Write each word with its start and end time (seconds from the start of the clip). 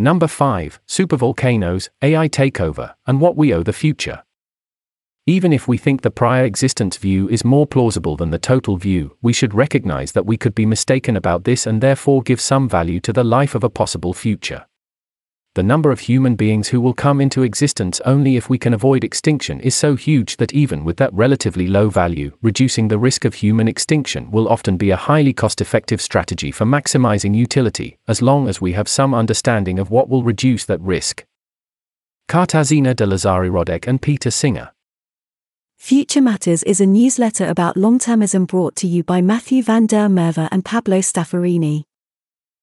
Number 0.00 0.28
5 0.28 0.80
Supervolcanoes, 0.88 1.90
AI 2.00 2.26
Takeover, 2.26 2.94
and 3.06 3.20
What 3.20 3.36
We 3.36 3.52
Owe 3.52 3.62
the 3.62 3.74
Future. 3.74 4.22
Even 5.26 5.52
if 5.52 5.68
we 5.68 5.76
think 5.76 6.00
the 6.00 6.10
prior 6.10 6.46
existence 6.46 6.96
view 6.96 7.28
is 7.28 7.44
more 7.44 7.66
plausible 7.66 8.16
than 8.16 8.30
the 8.30 8.38
total 8.38 8.78
view, 8.78 9.18
we 9.20 9.34
should 9.34 9.52
recognize 9.52 10.12
that 10.12 10.24
we 10.24 10.38
could 10.38 10.54
be 10.54 10.64
mistaken 10.64 11.16
about 11.16 11.44
this 11.44 11.66
and 11.66 11.82
therefore 11.82 12.22
give 12.22 12.40
some 12.40 12.66
value 12.66 12.98
to 12.98 13.12
the 13.12 13.22
life 13.22 13.54
of 13.54 13.62
a 13.62 13.68
possible 13.68 14.14
future 14.14 14.64
the 15.54 15.62
number 15.64 15.90
of 15.90 15.98
human 15.98 16.36
beings 16.36 16.68
who 16.68 16.80
will 16.80 16.94
come 16.94 17.20
into 17.20 17.42
existence 17.42 18.00
only 18.04 18.36
if 18.36 18.48
we 18.48 18.56
can 18.56 18.72
avoid 18.72 19.02
extinction 19.02 19.58
is 19.60 19.74
so 19.74 19.96
huge 19.96 20.36
that 20.36 20.52
even 20.52 20.84
with 20.84 20.96
that 20.98 21.12
relatively 21.12 21.66
low 21.66 21.90
value, 21.90 22.30
reducing 22.40 22.86
the 22.86 22.98
risk 22.98 23.24
of 23.24 23.34
human 23.34 23.66
extinction 23.66 24.30
will 24.30 24.48
often 24.48 24.76
be 24.76 24.90
a 24.90 24.96
highly 24.96 25.32
cost 25.32 25.60
effective 25.60 26.00
strategy 26.00 26.52
for 26.52 26.64
maximizing 26.64 27.34
utility, 27.34 27.98
as 28.06 28.22
long 28.22 28.46
as 28.46 28.60
we 28.60 28.74
have 28.74 28.88
some 28.88 29.12
understanding 29.12 29.80
of 29.80 29.90
what 29.90 30.08
will 30.08 30.22
reduce 30.22 30.64
that 30.64 30.80
risk. 30.80 31.24
Katarzyna 32.28 32.94
de 32.94 33.04
Lazari 33.04 33.50
Radek 33.50 33.88
and 33.88 34.00
Peter 34.00 34.30
Singer. 34.30 34.70
Future 35.76 36.20
Matters 36.20 36.62
is 36.62 36.80
a 36.80 36.86
newsletter 36.86 37.48
about 37.48 37.76
long 37.76 37.98
termism 37.98 38.46
brought 38.46 38.76
to 38.76 38.86
you 38.86 39.02
by 39.02 39.20
Matthew 39.20 39.64
van 39.64 39.86
der 39.86 40.06
Merwe 40.06 40.46
and 40.52 40.64
Pablo 40.64 40.98
Stafforini. 40.98 41.89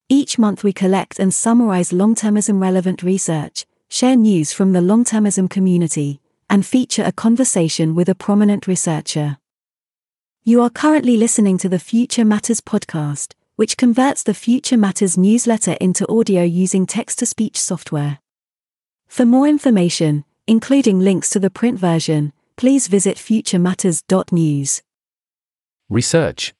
Each 0.09 0.39
month 0.39 0.63
we 0.63 0.71
collect 0.71 1.19
and 1.19 1.33
summarize 1.33 1.91
long-termism 1.91 2.61
relevant 2.61 3.03
research, 3.03 3.65
share 3.89 4.15
news 4.15 4.53
from 4.53 4.71
the 4.71 4.79
long-termism 4.79 5.49
community, 5.49 6.21
and 6.49 6.65
feature 6.65 7.03
a 7.03 7.11
conversation 7.11 7.93
with 7.93 8.07
a 8.07 8.15
prominent 8.15 8.67
researcher. 8.67 9.37
You 10.43 10.61
are 10.61 10.69
currently 10.69 11.17
listening 11.17 11.57
to 11.57 11.67
the 11.67 11.77
Future 11.77 12.23
Matters 12.23 12.61
podcast, 12.61 13.33
which 13.57 13.75
converts 13.75 14.23
the 14.23 14.33
Future 14.33 14.77
Matters 14.77 15.17
newsletter 15.17 15.73
into 15.81 16.07
audio 16.07 16.41
using 16.41 16.85
text-to-speech 16.85 17.59
software. 17.59 18.19
For 19.07 19.25
more 19.25 19.45
information, 19.45 20.23
including 20.47 21.01
links 21.01 21.29
to 21.31 21.39
the 21.41 21.49
print 21.49 21.79
version, 21.79 22.31
please 22.55 22.87
visit 22.87 23.17
futurematters.news. 23.17 24.81
Research 25.89 26.53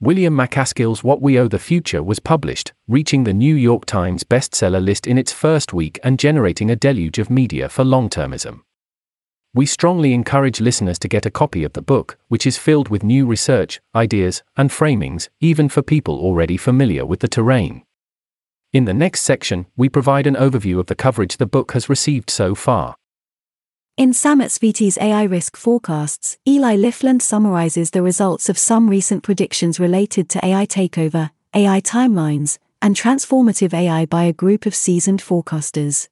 William 0.00 0.32
MacAskill's 0.32 1.02
What 1.02 1.20
We 1.20 1.40
Owe 1.40 1.48
the 1.48 1.58
Future 1.58 2.04
was 2.04 2.20
published, 2.20 2.72
reaching 2.86 3.24
the 3.24 3.34
New 3.34 3.56
York 3.56 3.84
Times 3.84 4.22
bestseller 4.22 4.80
list 4.80 5.08
in 5.08 5.18
its 5.18 5.32
first 5.32 5.72
week 5.72 5.98
and 6.04 6.20
generating 6.20 6.70
a 6.70 6.76
deluge 6.76 7.18
of 7.18 7.30
media 7.30 7.68
for 7.68 7.82
long 7.82 8.08
termism. 8.08 8.60
We 9.52 9.66
strongly 9.66 10.12
encourage 10.12 10.60
listeners 10.60 11.00
to 11.00 11.08
get 11.08 11.26
a 11.26 11.32
copy 11.32 11.64
of 11.64 11.72
the 11.72 11.82
book, 11.82 12.16
which 12.28 12.46
is 12.46 12.56
filled 12.56 12.88
with 12.90 13.02
new 13.02 13.26
research, 13.26 13.80
ideas, 13.92 14.44
and 14.56 14.70
framings, 14.70 15.30
even 15.40 15.68
for 15.68 15.82
people 15.82 16.20
already 16.20 16.56
familiar 16.56 17.04
with 17.04 17.18
the 17.18 17.26
terrain. 17.26 17.82
In 18.72 18.84
the 18.84 18.94
next 18.94 19.22
section, 19.22 19.66
we 19.76 19.88
provide 19.88 20.28
an 20.28 20.36
overview 20.36 20.78
of 20.78 20.86
the 20.86 20.94
coverage 20.94 21.38
the 21.38 21.46
book 21.46 21.72
has 21.72 21.88
received 21.88 22.30
so 22.30 22.54
far. 22.54 22.94
In 23.98 24.12
Samotsvety's 24.12 24.96
AI 24.98 25.24
risk 25.24 25.56
forecasts, 25.56 26.38
Eli 26.46 26.76
Lifland 26.76 27.20
summarizes 27.20 27.90
the 27.90 28.00
results 28.00 28.48
of 28.48 28.56
some 28.56 28.88
recent 28.88 29.24
predictions 29.24 29.80
related 29.80 30.28
to 30.28 30.46
AI 30.46 30.66
takeover, 30.66 31.30
AI 31.52 31.80
timelines, 31.80 32.58
and 32.80 32.94
transformative 32.94 33.74
AI 33.74 34.06
by 34.06 34.22
a 34.22 34.32
group 34.32 34.66
of 34.66 34.74
seasoned 34.76 35.20
forecasters. 35.20 36.06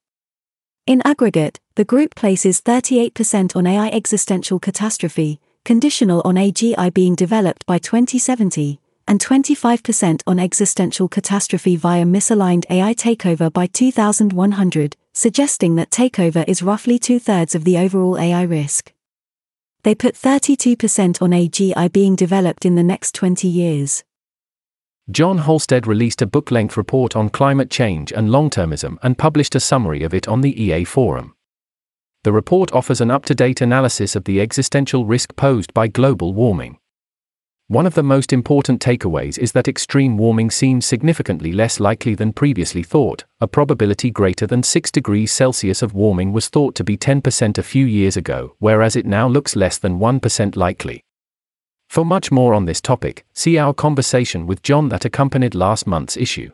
In 0.88 1.00
aggregate, 1.04 1.60
the 1.76 1.84
group 1.84 2.16
places 2.16 2.60
38% 2.60 3.54
on 3.54 3.68
AI 3.68 3.86
existential 3.90 4.58
catastrophe, 4.58 5.38
conditional 5.64 6.22
on 6.24 6.34
AGI 6.34 6.92
being 6.92 7.14
developed 7.14 7.64
by 7.66 7.78
2070, 7.78 8.80
and 9.08 9.20
25% 9.20 10.22
on 10.26 10.38
existential 10.38 11.08
catastrophe 11.08 11.76
via 11.76 12.04
misaligned 12.04 12.64
AI 12.70 12.94
takeover 12.94 13.52
by 13.52 13.66
2100, 13.66 14.96
suggesting 15.12 15.74
that 15.76 15.90
takeover 15.90 16.44
is 16.48 16.62
roughly 16.62 16.98
two 16.98 17.18
thirds 17.18 17.54
of 17.54 17.64
the 17.64 17.78
overall 17.78 18.18
AI 18.18 18.42
risk. 18.42 18.92
They 19.82 19.94
put 19.94 20.14
32% 20.14 21.22
on 21.22 21.30
AGI 21.30 21.92
being 21.92 22.16
developed 22.16 22.64
in 22.64 22.74
the 22.74 22.82
next 22.82 23.14
20 23.14 23.46
years. 23.46 24.02
John 25.08 25.38
Halstead 25.38 25.86
released 25.86 26.20
a 26.20 26.26
book 26.26 26.50
length 26.50 26.76
report 26.76 27.14
on 27.14 27.28
climate 27.28 27.70
change 27.70 28.12
and 28.12 28.32
long 28.32 28.50
termism 28.50 28.98
and 29.04 29.16
published 29.16 29.54
a 29.54 29.60
summary 29.60 30.02
of 30.02 30.12
it 30.12 30.26
on 30.26 30.40
the 30.40 30.60
EA 30.60 30.82
Forum. 30.82 31.36
The 32.24 32.32
report 32.32 32.72
offers 32.72 33.00
an 33.00 33.12
up 33.12 33.24
to 33.26 33.34
date 33.36 33.60
analysis 33.60 34.16
of 34.16 34.24
the 34.24 34.40
existential 34.40 35.06
risk 35.06 35.36
posed 35.36 35.72
by 35.72 35.86
global 35.86 36.34
warming. 36.34 36.80
One 37.68 37.84
of 37.84 37.94
the 37.94 38.02
most 38.04 38.32
important 38.32 38.80
takeaways 38.80 39.38
is 39.38 39.50
that 39.50 39.66
extreme 39.66 40.16
warming 40.16 40.52
seems 40.52 40.86
significantly 40.86 41.50
less 41.50 41.80
likely 41.80 42.14
than 42.14 42.32
previously 42.32 42.84
thought. 42.84 43.24
A 43.40 43.48
probability 43.48 44.08
greater 44.12 44.46
than 44.46 44.62
6 44.62 44.92
degrees 44.92 45.32
Celsius 45.32 45.82
of 45.82 45.92
warming 45.92 46.32
was 46.32 46.48
thought 46.48 46.76
to 46.76 46.84
be 46.84 46.96
10% 46.96 47.58
a 47.58 47.64
few 47.64 47.84
years 47.84 48.16
ago, 48.16 48.54
whereas 48.60 48.94
it 48.94 49.04
now 49.04 49.26
looks 49.26 49.56
less 49.56 49.78
than 49.78 49.98
1% 49.98 50.54
likely. 50.54 51.02
For 51.88 52.04
much 52.04 52.30
more 52.30 52.54
on 52.54 52.66
this 52.66 52.80
topic, 52.80 53.26
see 53.34 53.58
our 53.58 53.74
conversation 53.74 54.46
with 54.46 54.62
John 54.62 54.88
that 54.90 55.04
accompanied 55.04 55.56
last 55.56 55.88
month's 55.88 56.16
issue. 56.16 56.52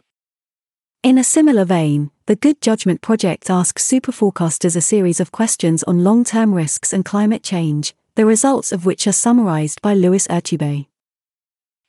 In 1.02 1.18
a 1.18 1.24
similar 1.24 1.66
vein, 1.66 2.10
the 2.24 2.36
Good 2.36 2.62
Judgment 2.62 3.02
Project 3.02 3.50
asks 3.50 3.86
superforecasters 3.86 4.76
a 4.76 4.80
series 4.80 5.20
of 5.20 5.30
questions 5.30 5.82
on 5.82 6.04
long 6.04 6.24
term 6.24 6.54
risks 6.54 6.90
and 6.90 7.04
climate 7.04 7.42
change, 7.42 7.94
the 8.14 8.24
results 8.24 8.72
of 8.72 8.86
which 8.86 9.06
are 9.06 9.12
summarized 9.12 9.82
by 9.82 9.92
Luis 9.92 10.26
Urtubey. 10.28 10.86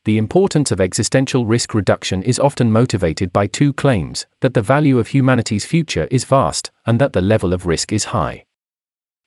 The 0.06 0.18
importance 0.18 0.69
of 0.69 0.81
existential 0.81 1.46
risk 1.46 1.74
reduction 1.74 2.24
is 2.24 2.38
often 2.38 2.69
motivated 2.69 3.31
by 3.31 3.47
two 3.47 3.72
claims 3.72 4.25
that 4.41 4.53
the 4.53 4.62
value 4.62 5.00
of 5.00 5.08
humanity's 5.08 5.66
future 5.66 6.09
is 6.12 6.25
vast, 6.25 6.72
and 6.86 7.00
that 7.00 7.14
the 7.14 7.22
level 7.22 7.53
of 7.53 7.66
risk 7.66 7.94
is 7.94 8.06
high. 8.06 8.44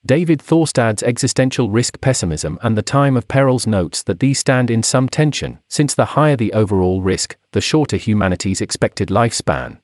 David 0.04 0.40
Thorstad's 0.40 1.02
existential 1.02 1.70
risk 1.70 2.00
pessimism 2.02 2.58
and 2.62 2.76
the 2.76 2.82
time 2.82 3.16
of 3.16 3.26
perils 3.26 3.66
notes 3.66 4.02
that 4.02 4.20
these 4.20 4.38
stand 4.38 4.70
in 4.70 4.82
some 4.82 5.08
tension, 5.08 5.60
since 5.68 5.94
the 5.94 6.04
higher 6.04 6.36
the 6.36 6.52
overall 6.52 7.00
risk, 7.00 7.36
the 7.52 7.62
shorter 7.62 7.96
humanity's 7.96 8.60
expected 8.60 9.08
lifespan. 9.08 9.78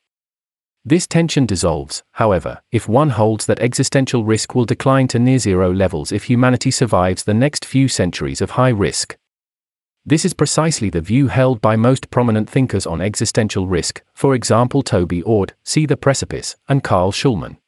This 0.84 1.06
tension 1.06 1.46
dissolves, 1.46 2.02
however, 2.12 2.60
if 2.70 2.86
one 2.86 3.10
holds 3.10 3.46
that 3.46 3.60
existential 3.60 4.24
risk 4.24 4.54
will 4.54 4.66
decline 4.66 5.08
to 5.08 5.18
near 5.18 5.38
zero 5.38 5.72
levels 5.72 6.12
if 6.12 6.24
humanity 6.24 6.70
survives 6.70 7.24
the 7.24 7.32
next 7.32 7.64
few 7.64 7.88
centuries 7.88 8.42
of 8.42 8.50
high 8.50 8.68
risk. 8.68 9.16
This 10.04 10.24
is 10.24 10.34
precisely 10.34 10.90
the 10.90 11.00
view 11.00 11.28
held 11.28 11.60
by 11.60 11.76
most 11.76 12.10
prominent 12.10 12.50
thinkers 12.50 12.86
on 12.86 13.00
existential 13.00 13.68
risk, 13.68 14.02
for 14.12 14.34
example 14.34 14.82
Toby 14.82 15.22
Ord, 15.22 15.54
See 15.62 15.86
the 15.86 15.96
Precipice, 15.96 16.56
and 16.68 16.82
Carl 16.82 17.12
Shulman. 17.12 17.58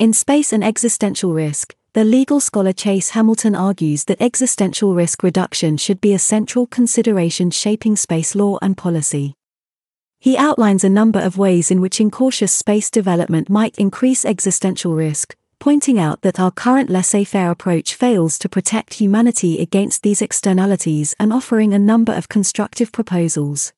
In 0.00 0.12
Space 0.12 0.52
and 0.52 0.64
Existential 0.64 1.32
Risk, 1.32 1.76
the 1.92 2.02
legal 2.02 2.40
scholar 2.40 2.72
Chase 2.72 3.10
Hamilton 3.10 3.54
argues 3.54 4.04
that 4.06 4.20
existential 4.20 4.94
risk 4.94 5.22
reduction 5.22 5.76
should 5.76 6.00
be 6.00 6.12
a 6.12 6.18
central 6.18 6.66
consideration 6.66 7.52
shaping 7.52 7.94
space 7.94 8.34
law 8.34 8.58
and 8.60 8.76
policy. 8.76 9.34
He 10.18 10.36
outlines 10.36 10.82
a 10.82 10.88
number 10.88 11.20
of 11.20 11.38
ways 11.38 11.70
in 11.70 11.80
which 11.80 12.00
incautious 12.00 12.52
space 12.52 12.90
development 12.90 13.48
might 13.48 13.78
increase 13.78 14.24
existential 14.24 14.96
risk, 14.96 15.36
pointing 15.60 15.98
out 15.98 16.22
that 16.22 16.38
our 16.38 16.50
current 16.50 16.88
laissez 16.88 17.24
faire 17.24 17.50
approach 17.50 17.94
fails 17.94 18.38
to 18.38 18.48
protect 18.48 18.94
humanity 18.94 19.58
against 19.58 20.02
these 20.02 20.22
externalities 20.22 21.14
and 21.18 21.32
offering 21.32 21.74
a 21.74 21.78
number 21.78 22.12
of 22.12 22.28
constructive 22.28 22.92
proposals. 22.92 23.72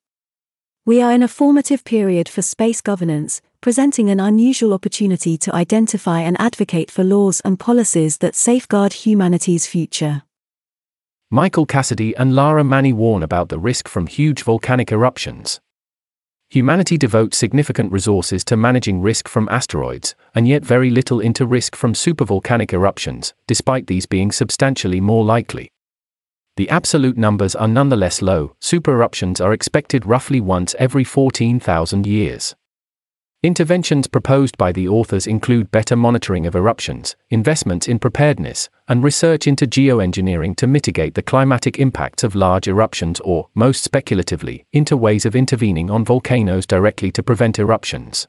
We 0.87 1.01
are 1.03 1.13
in 1.13 1.23
a 1.23 1.29
formative 1.29 1.85
period 1.85 2.29
for 2.29 2.43
space 2.43 2.81
governance, 2.81 3.41
presenting 3.61 4.11
an 4.11 4.21
unusual 4.21 4.73
opportunity 4.73 5.37
to 5.39 5.55
identify 5.55 6.21
and 6.21 6.41
advocate 6.41 6.91
for 6.91 7.05
laws 7.05 7.41
and 7.45 7.59
policies 7.59 8.19
that 8.19 8.35
safeguard 8.35 8.93
humanity's 8.93 9.67
future. 9.67 10.23
Michael 11.31 11.67
Cassidy 11.67 12.17
and 12.17 12.35
Lara 12.35 12.65
Mani 12.65 12.93
warn 12.93 13.23
about 13.23 13.51
the 13.51 13.59
risk 13.59 13.87
from 13.87 14.07
huge 14.07 14.43
volcanic 14.43 14.91
eruptions. 14.91 15.61
Humanity 16.51 16.99
devotes 16.99 17.39
significant 17.39 17.93
resources 17.93 18.43
to 18.47 18.57
managing 18.57 19.01
risk 19.01 19.29
from 19.29 19.49
asteroids, 19.51 20.17
and 20.35 20.49
yet 20.49 20.65
very 20.65 20.91
little 20.91 21.21
into 21.21 21.47
risk 21.47 21.77
from 21.77 21.93
supervolcanic 21.93 22.73
eruptions, 22.73 23.35
despite 23.47 23.87
these 23.87 24.05
being 24.05 24.33
substantially 24.33 25.01
more 25.01 25.25
likely. 25.25 25.71
The 26.57 26.69
absolute 26.69 27.17
numbers 27.17 27.55
are 27.55 27.69
nonetheless 27.69 28.21
low, 28.21 28.57
supereruptions 28.61 29.41
are 29.41 29.53
expected 29.53 30.07
roughly 30.07 30.41
once 30.41 30.75
every 30.77 31.05
14,000 31.05 32.05
years. 32.05 32.57
Interventions 33.43 34.07
proposed 34.07 34.59
by 34.59 34.71
the 34.71 34.87
authors 34.87 35.27
include 35.27 35.71
better 35.71 35.97
monitoring 35.97 36.47
of 36.47 36.55
eruptions, 36.55 37.17
investments 37.31 37.89
in 37.89 37.99
preparedness, 37.99 38.69
and 38.87 39.03
research 39.03 39.47
into 39.47 39.67
geoengineering 39.67 40.55
to 40.57 40.67
mitigate 40.67 41.15
the 41.15 41.23
climatic 41.23 41.79
impacts 41.79 42.23
of 42.23 42.35
large 42.35 42.69
eruptions 42.69 43.19
or, 43.21 43.49
most 43.55 43.83
speculatively, 43.83 44.67
into 44.75 44.95
ways 44.95 45.25
of 45.25 45.35
intervening 45.35 45.91
on 45.91 46.05
volcanoes 46.05 46.67
directly 46.67 47.11
to 47.11 47.23
prevent 47.23 47.59
eruptions. 47.59 48.29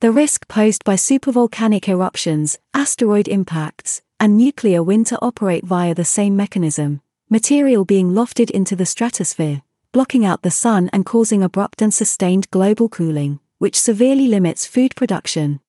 The 0.00 0.10
risk 0.10 0.48
posed 0.48 0.84
by 0.84 0.94
supervolcanic 0.94 1.86
eruptions, 1.86 2.58
asteroid 2.72 3.28
impacts, 3.28 4.00
and 4.18 4.38
nuclear 4.38 4.82
winter 4.82 5.18
operate 5.20 5.66
via 5.66 5.94
the 5.94 6.06
same 6.06 6.34
mechanism, 6.34 7.02
material 7.28 7.84
being 7.84 8.12
lofted 8.12 8.50
into 8.52 8.74
the 8.74 8.86
stratosphere, 8.86 9.60
blocking 9.92 10.24
out 10.24 10.40
the 10.40 10.50
sun 10.50 10.88
and 10.94 11.04
causing 11.04 11.42
abrupt 11.42 11.82
and 11.82 11.92
sustained 11.92 12.50
global 12.50 12.88
cooling 12.88 13.40
which 13.58 13.78
severely 13.78 14.26
limits 14.26 14.66
food 14.66 14.96
production. 14.96 15.60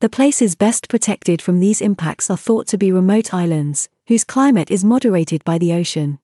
The 0.00 0.08
places 0.08 0.54
best 0.54 0.88
protected 0.88 1.42
from 1.42 1.58
these 1.58 1.80
impacts 1.80 2.30
are 2.30 2.36
thought 2.36 2.66
to 2.68 2.78
be 2.78 2.92
remote 2.92 3.34
islands, 3.34 3.88
whose 4.06 4.22
climate 4.24 4.70
is 4.70 4.84
moderated 4.84 5.44
by 5.44 5.58
the 5.58 5.72
ocean. 5.72 6.20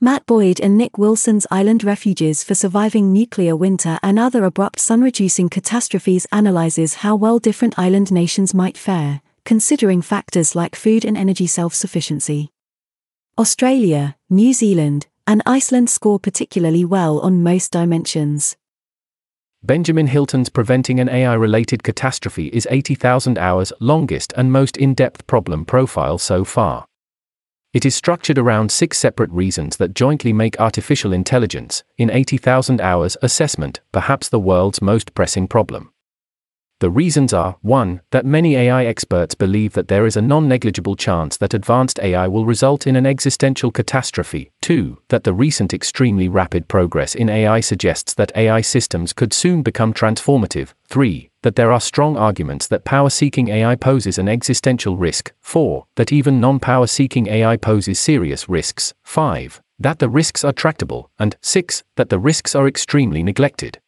Matt 0.00 0.24
Boyd 0.26 0.60
and 0.60 0.78
Nick 0.78 0.96
Wilson's 0.96 1.46
Island 1.50 1.84
Refuges 1.84 2.42
for 2.42 2.54
Surviving 2.54 3.12
Nuclear 3.12 3.54
Winter 3.54 3.98
and 4.02 4.18
Other 4.18 4.44
Abrupt 4.44 4.80
Sun 4.80 5.02
Reducing 5.02 5.50
Catastrophes 5.50 6.26
analyzes 6.32 6.94
how 6.94 7.14
well 7.14 7.38
different 7.38 7.78
island 7.78 8.10
nations 8.10 8.54
might 8.54 8.78
fare, 8.78 9.20
considering 9.44 10.00
factors 10.00 10.56
like 10.56 10.74
food 10.74 11.04
and 11.04 11.18
energy 11.18 11.46
self 11.46 11.74
sufficiency. 11.74 12.50
Australia, 13.38 14.16
New 14.28 14.52
Zealand, 14.52 15.06
and 15.26 15.42
Iceland 15.46 15.90
score 15.90 16.18
particularly 16.18 16.84
well 16.84 17.20
on 17.20 17.42
most 17.42 17.70
dimensions. 17.70 18.56
Benjamin 19.62 20.06
Hilton's 20.06 20.48
Preventing 20.48 21.00
an 21.00 21.10
AI 21.10 21.34
Related 21.34 21.82
Catastrophe 21.82 22.46
is 22.46 22.66
80,000 22.70 23.36
hours 23.36 23.74
longest 23.78 24.32
and 24.34 24.50
most 24.50 24.78
in 24.78 24.94
depth 24.94 25.26
problem 25.26 25.66
profile 25.66 26.16
so 26.16 26.44
far. 26.44 26.86
It 27.74 27.84
is 27.84 27.94
structured 27.94 28.38
around 28.38 28.72
six 28.72 28.98
separate 28.98 29.30
reasons 29.30 29.76
that 29.76 29.94
jointly 29.94 30.32
make 30.32 30.58
artificial 30.58 31.12
intelligence, 31.12 31.84
in 31.98 32.10
80,000 32.10 32.80
hours 32.80 33.18
assessment, 33.20 33.80
perhaps 33.92 34.30
the 34.30 34.40
world's 34.40 34.80
most 34.80 35.14
pressing 35.14 35.46
problem. 35.46 35.92
The 36.80 36.90
reasons 36.90 37.34
are 37.34 37.58
1. 37.60 38.00
That 38.10 38.24
many 38.24 38.56
AI 38.56 38.86
experts 38.86 39.34
believe 39.34 39.74
that 39.74 39.88
there 39.88 40.06
is 40.06 40.16
a 40.16 40.22
non 40.22 40.48
negligible 40.48 40.96
chance 40.96 41.36
that 41.36 41.52
advanced 41.52 42.00
AI 42.00 42.26
will 42.26 42.46
result 42.46 42.86
in 42.86 42.96
an 42.96 43.04
existential 43.04 43.70
catastrophe. 43.70 44.50
2. 44.62 44.96
That 45.08 45.24
the 45.24 45.34
recent 45.34 45.74
extremely 45.74 46.26
rapid 46.26 46.68
progress 46.68 47.14
in 47.14 47.28
AI 47.28 47.60
suggests 47.60 48.14
that 48.14 48.32
AI 48.34 48.62
systems 48.62 49.12
could 49.12 49.34
soon 49.34 49.60
become 49.62 49.92
transformative. 49.92 50.72
3. 50.88 51.28
That 51.42 51.56
there 51.56 51.70
are 51.70 51.82
strong 51.82 52.16
arguments 52.16 52.66
that 52.68 52.86
power 52.86 53.10
seeking 53.10 53.48
AI 53.48 53.76
poses 53.76 54.16
an 54.16 54.28
existential 54.28 54.96
risk. 54.96 55.34
4. 55.42 55.84
That 55.96 56.12
even 56.12 56.40
non 56.40 56.58
power 56.58 56.86
seeking 56.86 57.26
AI 57.26 57.58
poses 57.58 57.98
serious 57.98 58.48
risks. 58.48 58.94
5. 59.02 59.60
That 59.78 59.98
the 59.98 60.08
risks 60.08 60.44
are 60.44 60.52
tractable. 60.54 61.10
And 61.18 61.36
6. 61.42 61.82
That 61.96 62.08
the 62.08 62.18
risks 62.18 62.54
are 62.54 62.66
extremely 62.66 63.22
neglected. 63.22 63.80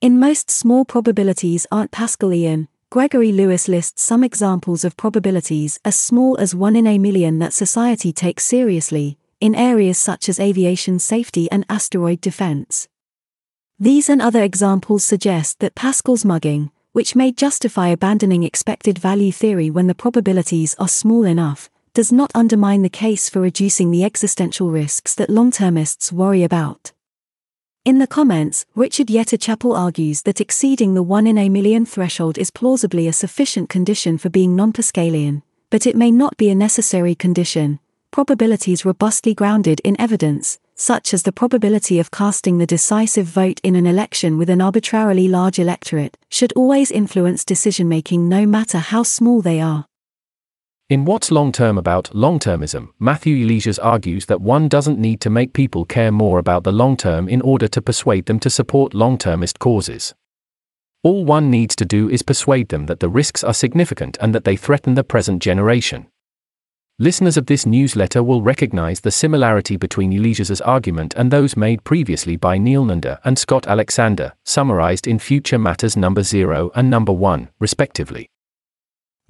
In 0.00 0.20
most 0.20 0.48
small 0.48 0.84
probabilities 0.84 1.66
aren't 1.72 1.90
Pascalian, 1.90 2.68
Gregory 2.88 3.32
Lewis 3.32 3.66
lists 3.66 4.00
some 4.00 4.22
examples 4.22 4.84
of 4.84 4.96
probabilities 4.96 5.80
as 5.84 5.96
small 5.96 6.38
as 6.38 6.54
1 6.54 6.76
in 6.76 6.86
a 6.86 6.98
million 6.98 7.40
that 7.40 7.52
society 7.52 8.12
takes 8.12 8.44
seriously, 8.44 9.18
in 9.40 9.56
areas 9.56 9.98
such 9.98 10.28
as 10.28 10.38
aviation 10.38 11.00
safety 11.00 11.50
and 11.50 11.66
asteroid 11.68 12.20
defense. 12.20 12.86
These 13.80 14.08
and 14.08 14.22
other 14.22 14.40
examples 14.40 15.02
suggest 15.02 15.58
that 15.58 15.74
Pascal's 15.74 16.24
mugging, 16.24 16.70
which 16.92 17.16
may 17.16 17.32
justify 17.32 17.88
abandoning 17.88 18.44
expected 18.44 19.00
value 19.00 19.32
theory 19.32 19.68
when 19.68 19.88
the 19.88 19.96
probabilities 19.96 20.76
are 20.78 20.86
small 20.86 21.24
enough, 21.24 21.70
does 21.92 22.12
not 22.12 22.30
undermine 22.36 22.82
the 22.82 22.88
case 22.88 23.28
for 23.28 23.40
reducing 23.40 23.90
the 23.90 24.04
existential 24.04 24.70
risks 24.70 25.16
that 25.16 25.28
long 25.28 25.50
termists 25.50 26.12
worry 26.12 26.44
about. 26.44 26.92
In 27.88 28.00
the 28.00 28.06
comments, 28.06 28.66
Richard 28.74 29.06
Yetter 29.06 29.40
Chappell 29.40 29.74
argues 29.74 30.20
that 30.24 30.42
exceeding 30.42 30.92
the 30.92 31.02
1 31.02 31.26
in 31.26 31.38
a 31.38 31.48
million 31.48 31.86
threshold 31.86 32.36
is 32.36 32.50
plausibly 32.50 33.08
a 33.08 33.14
sufficient 33.14 33.70
condition 33.70 34.18
for 34.18 34.28
being 34.28 34.54
non 34.54 34.74
Pascalian, 34.74 35.40
but 35.70 35.86
it 35.86 35.96
may 35.96 36.10
not 36.10 36.36
be 36.36 36.50
a 36.50 36.54
necessary 36.54 37.14
condition. 37.14 37.80
Probabilities 38.10 38.84
robustly 38.84 39.32
grounded 39.32 39.80
in 39.84 39.98
evidence, 39.98 40.58
such 40.74 41.14
as 41.14 41.22
the 41.22 41.32
probability 41.32 41.98
of 41.98 42.10
casting 42.10 42.58
the 42.58 42.66
decisive 42.66 43.24
vote 43.24 43.58
in 43.64 43.74
an 43.74 43.86
election 43.86 44.36
with 44.36 44.50
an 44.50 44.60
arbitrarily 44.60 45.26
large 45.26 45.58
electorate, 45.58 46.18
should 46.28 46.52
always 46.52 46.90
influence 46.90 47.42
decision 47.42 47.88
making 47.88 48.28
no 48.28 48.44
matter 48.44 48.76
how 48.76 49.02
small 49.02 49.40
they 49.40 49.62
are. 49.62 49.86
In 50.90 51.04
What's 51.04 51.30
Long 51.30 51.52
Term 51.52 51.76
About 51.76 52.14
Long 52.14 52.38
Termism, 52.38 52.94
Matthew 52.98 53.36
Yglesias 53.36 53.78
argues 53.78 54.24
that 54.24 54.40
one 54.40 54.68
doesn't 54.68 54.98
need 54.98 55.20
to 55.20 55.28
make 55.28 55.52
people 55.52 55.84
care 55.84 56.10
more 56.10 56.38
about 56.38 56.64
the 56.64 56.72
long 56.72 56.96
term 56.96 57.28
in 57.28 57.42
order 57.42 57.68
to 57.68 57.82
persuade 57.82 58.24
them 58.24 58.40
to 58.40 58.48
support 58.48 58.94
long 58.94 59.18
termist 59.18 59.58
causes. 59.58 60.14
All 61.02 61.26
one 61.26 61.50
needs 61.50 61.76
to 61.76 61.84
do 61.84 62.08
is 62.08 62.22
persuade 62.22 62.70
them 62.70 62.86
that 62.86 63.00
the 63.00 63.10
risks 63.10 63.44
are 63.44 63.52
significant 63.52 64.16
and 64.22 64.34
that 64.34 64.44
they 64.44 64.56
threaten 64.56 64.94
the 64.94 65.04
present 65.04 65.42
generation. 65.42 66.06
Listeners 66.98 67.36
of 67.36 67.44
this 67.44 67.66
newsletter 67.66 68.22
will 68.22 68.40
recognize 68.40 69.00
the 69.00 69.10
similarity 69.10 69.76
between 69.76 70.14
Yglesias's 70.14 70.62
argument 70.62 71.12
and 71.18 71.30
those 71.30 71.54
made 71.54 71.84
previously 71.84 72.36
by 72.36 72.56
Neel 72.56 72.86
Nanda 72.86 73.20
and 73.24 73.38
Scott 73.38 73.66
Alexander, 73.66 74.32
summarized 74.42 75.06
in 75.06 75.18
Future 75.18 75.58
Matters 75.58 75.98
number 75.98 76.22
0 76.22 76.70
and 76.74 76.88
number 76.88 77.12
1, 77.12 77.50
respectively. 77.58 78.30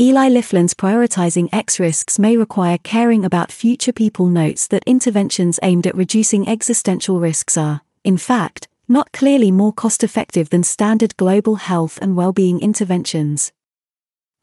Eli 0.01 0.29
Lifland's 0.29 0.75
prioritizing 0.75 1.49
X 1.51 1.81
risks 1.81 2.21
may 2.21 2.37
require 2.37 2.79
caring 2.79 3.25
about 3.25 3.51
future 3.51 3.93
people 3.93 4.27
notes 4.27 4.69
that 4.69 4.85
interventions 4.87 5.59
aimed 5.61 5.89
at 5.89 5.97
reducing 5.97 6.49
existential 6.49 7.19
risks 7.19 7.59
are, 7.59 7.81
in 8.05 8.17
fact, 8.17 8.69
not 8.87 9.11
clearly 9.11 9.51
more 9.51 9.73
cost 9.73 10.05
effective 10.05 10.51
than 10.51 10.63
standard 10.63 11.17
global 11.17 11.57
health 11.57 11.99
and 12.01 12.15
well-being 12.15 12.61
interventions. 12.61 13.51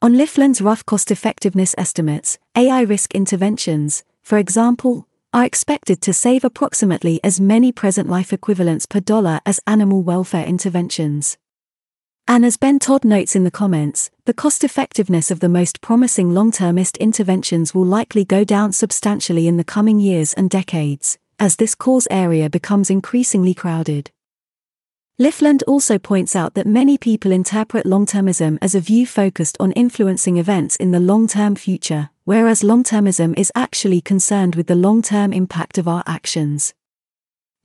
On 0.02 0.12
Lifland's 0.12 0.60
rough 0.60 0.84
cost 0.84 1.10
effectiveness 1.10 1.74
estimates, 1.78 2.36
AI 2.54 2.82
risk 2.82 3.14
interventions, 3.14 4.04
for 4.20 4.36
example, 4.36 5.08
are 5.32 5.46
expected 5.46 6.02
to 6.02 6.12
save 6.12 6.44
approximately 6.44 7.18
as 7.24 7.40
many 7.40 7.72
present 7.72 8.10
life 8.10 8.30
equivalents 8.30 8.84
per 8.84 9.00
dollar 9.00 9.40
as 9.46 9.58
animal 9.66 10.02
welfare 10.02 10.44
interventions. 10.44 11.38
And 12.28 12.44
as 12.44 12.56
Ben 12.56 12.80
Todd 12.80 13.04
notes 13.04 13.36
in 13.36 13.44
the 13.44 13.52
comments, 13.52 14.10
the 14.24 14.34
cost 14.34 14.64
effectiveness 14.64 15.30
of 15.30 15.38
the 15.38 15.48
most 15.48 15.80
promising 15.80 16.34
long 16.34 16.50
termist 16.50 16.96
interventions 16.96 17.72
will 17.72 17.84
likely 17.84 18.24
go 18.24 18.42
down 18.42 18.72
substantially 18.72 19.46
in 19.46 19.58
the 19.58 19.64
coming 19.64 20.00
years 20.00 20.34
and 20.34 20.50
decades, 20.50 21.18
as 21.38 21.54
this 21.54 21.76
cause 21.76 22.08
area 22.10 22.50
becomes 22.50 22.90
increasingly 22.90 23.54
crowded. 23.54 24.10
Lifland 25.20 25.62
also 25.68 25.98
points 25.98 26.34
out 26.34 26.54
that 26.54 26.66
many 26.66 26.98
people 26.98 27.30
interpret 27.30 27.86
long 27.86 28.04
termism 28.04 28.58
as 28.60 28.74
a 28.74 28.80
view 28.80 29.06
focused 29.06 29.56
on 29.60 29.70
influencing 29.72 30.36
events 30.36 30.74
in 30.74 30.90
the 30.90 31.00
long 31.00 31.28
term 31.28 31.54
future, 31.54 32.10
whereas 32.24 32.64
long 32.64 32.82
termism 32.82 33.38
is 33.38 33.52
actually 33.54 34.00
concerned 34.00 34.56
with 34.56 34.66
the 34.66 34.74
long 34.74 35.00
term 35.00 35.32
impact 35.32 35.78
of 35.78 35.86
our 35.86 36.02
actions. 36.08 36.74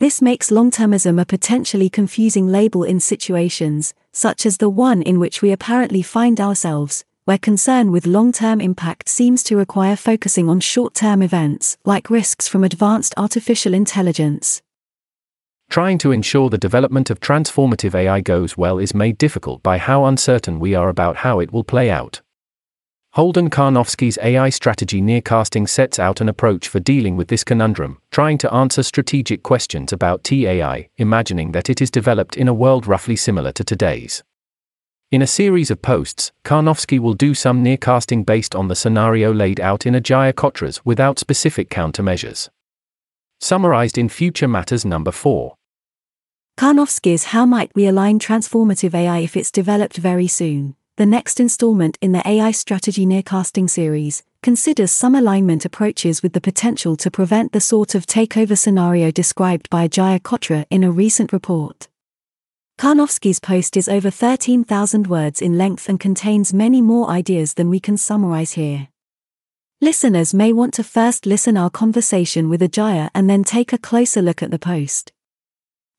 This 0.02 0.20
makes 0.20 0.50
long-termism 0.50 1.22
a 1.22 1.26
potentially 1.26 1.88
confusing 1.88 2.48
label 2.48 2.84
in 2.84 3.00
situations, 3.00 3.94
such 4.12 4.46
as 4.46 4.58
the 4.58 4.70
one 4.70 5.02
in 5.02 5.20
which 5.20 5.42
we 5.42 5.52
apparently 5.52 6.02
find 6.02 6.40
ourselves, 6.40 7.04
where 7.26 7.38
concern 7.38 7.92
with 7.92 8.06
long-term 8.06 8.60
impact 8.60 9.08
seems 9.08 9.44
to 9.44 9.56
require 9.56 9.96
focusing 9.96 10.50
on 10.50 10.60
short-term 10.60 11.22
events, 11.22 11.78
like 11.86 12.10
risks 12.10 12.48
from 12.48 12.64
advanced 12.64 13.14
artificial 13.18 13.74
intelligence. 13.74 14.62
Trying 15.70 16.00
to 16.00 16.12
ensure 16.12 16.50
the 16.50 16.58
development 16.58 17.10
of 17.10 17.22
transformative 17.22 17.96
AI 17.96 18.20
goes 18.20 18.58
well 18.58 18.78
is 18.78 18.94
made 18.94 19.18
difficult 19.18 19.64
by 19.64 19.78
how 19.78 20.04
uncertain 20.04 20.60
we 20.60 20.76
are 20.76 20.90
about 20.90 21.18
how 21.18 21.40
it 21.40 21.54
will 21.54 21.64
play 21.64 21.90
out. 21.90 22.22
Holden 23.16 23.50
Karnofsky's 23.50 24.18
AI 24.24 24.50
strategy 24.50 25.02
nearcasting 25.02 25.68
sets 25.68 26.00
out 26.00 26.22
an 26.22 26.30
approach 26.30 26.70
for 26.70 26.80
dealing 26.80 27.18
with 27.18 27.28
this 27.28 27.44
conundrum, 27.44 27.98
trying 28.10 28.38
to 28.38 28.54
answer 28.54 28.84
strategic 28.84 29.44
questions 29.44 29.92
about 29.92 30.24
TAI, 30.24 30.88
imagining 30.96 31.52
that 31.52 31.70
it 31.70 31.82
is 31.82 31.92
developed 31.92 32.38
in 32.38 32.48
a 32.48 32.54
world 32.54 32.88
roughly 32.88 33.18
similar 33.18 33.52
to 33.52 33.66
today's. 33.66 34.24
In 35.12 35.22
a 35.22 35.28
series 35.28 35.70
of 35.70 35.82
posts, 35.82 36.32
Karnofsky 36.46 37.00
will 37.00 37.14
do 37.14 37.34
some 37.34 37.62
nearcasting 37.62 38.26
based 38.26 38.56
on 38.56 38.70
the 38.70 38.78
scenario 38.78 39.34
laid 39.34 39.60
out 39.60 39.86
in 39.86 39.94
Ajeya 39.94 40.34
Cotra's 40.34 40.80
without 40.86 41.20
specific 41.20 41.70
countermeasures. 41.70 42.48
Summarized 43.42 43.98
in 43.98 44.08
Future 44.08 44.48
Matters 44.48 44.86
number 44.86 45.12
4. 45.12 45.56
Karnofsky's 46.58 47.26
How 47.26 47.46
Might 47.46 47.72
We 47.76 47.88
Align 47.88 48.20
Transformative 48.20 48.94
AI 48.94 49.20
If 49.20 49.36
It's 49.36 49.52
Developed 49.52 49.98
Very 49.98 50.28
Soon 50.28 50.78
the 50.98 51.06
next 51.06 51.40
installment 51.40 51.98
in 52.02 52.12
the 52.12 52.28
AI 52.28 52.52
Strategy 52.52 53.06
Nearcasting 53.06 53.70
series, 53.70 54.24
considers 54.44 54.92
some 54.92 55.16
alignment 55.16 55.66
approaches 55.66 56.22
with 56.22 56.34
the 56.34 56.42
potential 56.42 56.98
to 56.98 57.10
prevent 57.10 57.54
the 57.54 57.62
sort 57.62 57.96
of 57.96 58.06
takeover 58.06 58.58
scenario 58.58 59.12
described 59.12 59.70
by 59.70 59.88
Ajeya 59.88 60.20
Cotra 60.20 60.66
in 60.70 60.84
a 60.84 60.92
recent 60.92 61.32
report. 61.32 61.88
Karnofsky's 62.78 63.40
post 63.40 63.78
is 63.78 63.88
over 63.88 64.10
13,000 64.10 65.08
words 65.08 65.42
in 65.42 65.58
length 65.58 65.88
and 65.88 66.00
contains 66.00 66.54
many 66.54 66.82
more 66.82 67.10
ideas 67.10 67.54
than 67.54 67.70
we 67.70 67.80
can 67.80 67.96
summarize 67.96 68.54
here. 68.54 68.88
Listeners 69.80 70.34
may 70.34 70.52
want 70.52 70.74
to 70.74 70.84
first 70.84 71.26
listen 71.26 71.58
our 71.58 71.70
conversation 71.70 72.50
with 72.50 72.62
Ajeya 72.62 73.10
and 73.14 73.30
then 73.30 73.44
take 73.44 73.72
a 73.72 73.78
closer 73.78 74.22
look 74.22 74.44
at 74.44 74.52
the 74.52 74.60
post. 74.60 75.12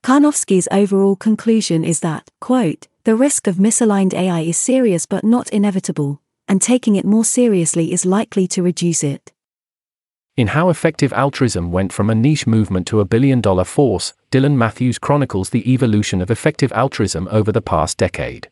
Karnofsky's 0.03 0.67
overall 0.73 1.15
conclusion 1.15 1.85
is 1.85 2.01
that, 2.01 2.29
quote, 2.41 2.89
the 3.05 3.15
risk 3.15 3.47
of 3.47 3.57
misaligned 3.57 4.13
AI 4.13 4.41
is 4.41 4.57
serious 4.57 5.07
but 5.07 5.23
not 5.23 5.49
inevitable, 5.51 6.21
and 6.49 6.61
taking 6.61 6.97
it 6.97 7.05
more 7.05 7.25
seriously 7.25 7.93
is 7.93 8.05
likely 8.05 8.49
to 8.49 8.65
reduce 8.65 9.05
it. 9.05 9.33
In 10.37 10.49
How 10.49 10.71
Effective 10.71 11.13
Altruism 11.13 11.71
Went 11.71 11.93
from 11.93 12.11
a 12.11 12.17
Niche 12.17 12.49
Movement 12.49 12.85
to 12.89 12.99
a 12.99 13.05
Billion 13.05 13.41
Dollar 13.41 13.63
Force, 13.63 14.13
Dylan 14.33 14.57
Matthews 14.57 14.99
chronicles 14.99 15.51
the 15.51 15.73
evolution 15.73 16.21
of 16.21 16.33
effective 16.33 16.73
altruism 16.73 17.29
over 17.31 17.53
the 17.53 17.63
past 17.63 17.97
decade. 17.97 18.51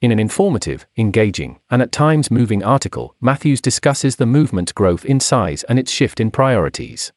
In 0.00 0.10
an 0.10 0.18
informative, 0.18 0.84
engaging, 0.96 1.60
and 1.70 1.80
at 1.80 1.92
times 1.92 2.28
moving 2.28 2.64
article, 2.64 3.14
Matthews 3.20 3.60
discusses 3.60 4.16
the 4.16 4.26
movement's 4.26 4.72
growth 4.72 5.04
in 5.04 5.20
size 5.20 5.62
and 5.64 5.78
its 5.78 5.92
shift 5.92 6.18
in 6.18 6.32
priorities. 6.32 7.12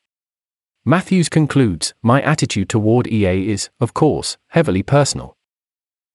Matthews 0.90 1.30
concludes 1.30 1.94
My 2.02 2.20
attitude 2.24 2.68
toward 2.68 3.06
EA 3.06 3.48
is, 3.48 3.70
of 3.80 3.94
course, 3.94 4.38
heavily 4.48 4.82
personal. 4.82 5.38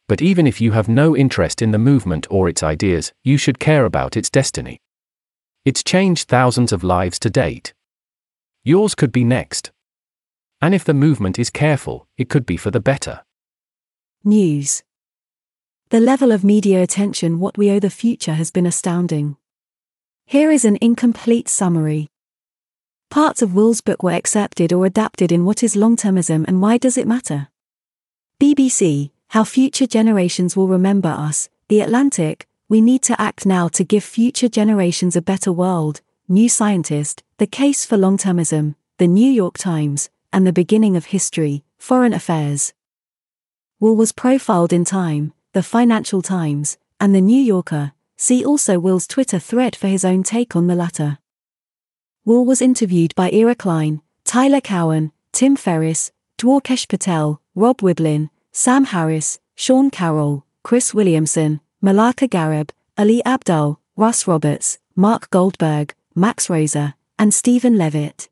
But 0.08 0.20
even 0.20 0.48
if 0.48 0.60
you 0.60 0.72
have 0.72 0.88
no 0.88 1.16
interest 1.16 1.62
in 1.62 1.70
the 1.70 1.78
movement 1.78 2.26
or 2.28 2.48
its 2.48 2.60
ideas, 2.60 3.12
you 3.22 3.38
should 3.38 3.60
care 3.60 3.84
about 3.84 4.16
its 4.16 4.28
destiny. 4.28 4.80
It's 5.64 5.84
changed 5.84 6.26
thousands 6.26 6.72
of 6.72 6.82
lives 6.82 7.20
to 7.20 7.30
date. 7.30 7.72
Yours 8.64 8.96
could 8.96 9.12
be 9.12 9.22
next. 9.22 9.70
And 10.60 10.74
if 10.74 10.82
the 10.82 10.92
movement 10.92 11.38
is 11.38 11.50
careful, 11.50 12.08
it 12.18 12.28
could 12.28 12.44
be 12.44 12.56
for 12.56 12.72
the 12.72 12.80
better. 12.80 13.22
News. 14.24 14.82
The 15.90 16.00
level 16.00 16.32
of 16.32 16.42
media 16.42 16.82
attention 16.82 17.38
What 17.38 17.56
We 17.56 17.70
Owe 17.70 17.78
the 17.78 17.90
Future 17.90 18.34
has 18.34 18.50
been 18.50 18.66
astounding. 18.66 19.36
Here 20.26 20.50
is 20.50 20.64
an 20.64 20.78
incomplete 20.80 21.48
summary. 21.48 22.08
Parts 23.10 23.42
of 23.42 23.54
Will's 23.54 23.80
book 23.80 24.02
were 24.02 24.10
accepted 24.12 24.72
or 24.72 24.86
adapted 24.86 25.30
in 25.30 25.44
What 25.44 25.62
is 25.62 25.76
Long 25.76 25.96
Termism 25.96 26.44
and 26.48 26.60
Why 26.60 26.78
Does 26.78 26.98
It 26.98 27.06
Matter? 27.06 27.48
BBC, 28.40 29.10
How 29.28 29.44
Future 29.44 29.86
Generations 29.86 30.56
Will 30.56 30.66
Remember 30.66 31.08
Us, 31.08 31.48
The 31.68 31.80
Atlantic, 31.80 32.48
We 32.68 32.80
Need 32.80 33.02
to 33.02 33.20
Act 33.20 33.46
Now 33.46 33.68
to 33.68 33.84
Give 33.84 34.02
Future 34.02 34.48
Generations 34.48 35.14
a 35.14 35.22
Better 35.22 35.52
World, 35.52 36.00
New 36.28 36.48
Scientist, 36.48 37.22
The 37.38 37.46
Case 37.46 37.86
for 37.86 37.96
Long 37.96 38.18
Termism, 38.18 38.74
The 38.98 39.06
New 39.06 39.30
York 39.30 39.58
Times, 39.58 40.10
and 40.32 40.46
The 40.46 40.52
Beginning 40.52 40.96
of 40.96 41.06
History, 41.06 41.62
Foreign 41.78 42.12
Affairs. 42.12 42.72
Will 43.78 43.94
was 43.94 44.12
profiled 44.12 44.72
in 44.72 44.84
Time, 44.84 45.32
The 45.52 45.62
Financial 45.62 46.22
Times, 46.22 46.78
and 46.98 47.14
The 47.14 47.20
New 47.20 47.40
Yorker. 47.40 47.92
See 48.16 48.44
also 48.44 48.78
Will's 48.78 49.06
Twitter 49.06 49.38
thread 49.38 49.76
for 49.76 49.88
his 49.88 50.04
own 50.04 50.22
take 50.22 50.56
on 50.56 50.66
the 50.66 50.74
latter. 50.74 51.18
Will 52.26 52.46
was 52.46 52.62
interviewed 52.62 53.14
by 53.14 53.28
Ezra 53.28 53.54
Klein, 53.54 54.00
Tyler 54.24 54.62
Cowen, 54.62 55.12
Tim 55.32 55.56
Ferriss, 55.56 56.10
Dwarkesh 56.38 56.88
Patel, 56.88 57.42
Rob 57.54 57.82
Wiblin, 57.82 58.30
Sam 58.50 58.86
Harris, 58.86 59.40
Sean 59.54 59.90
Carroll, 59.90 60.46
Chris 60.62 60.94
Williamson, 60.94 61.60
Malaka 61.82 62.26
Gharib, 62.26 62.70
Ali 62.96 63.20
Abdaal, 63.26 63.76
Russ 63.94 64.26
Roberts, 64.26 64.78
Mark 64.96 65.28
Goldberg, 65.28 65.94
Max 66.14 66.46
Roser, 66.46 66.94
and 67.18 67.34
Steven 67.34 67.76
Levitt. 67.76 68.30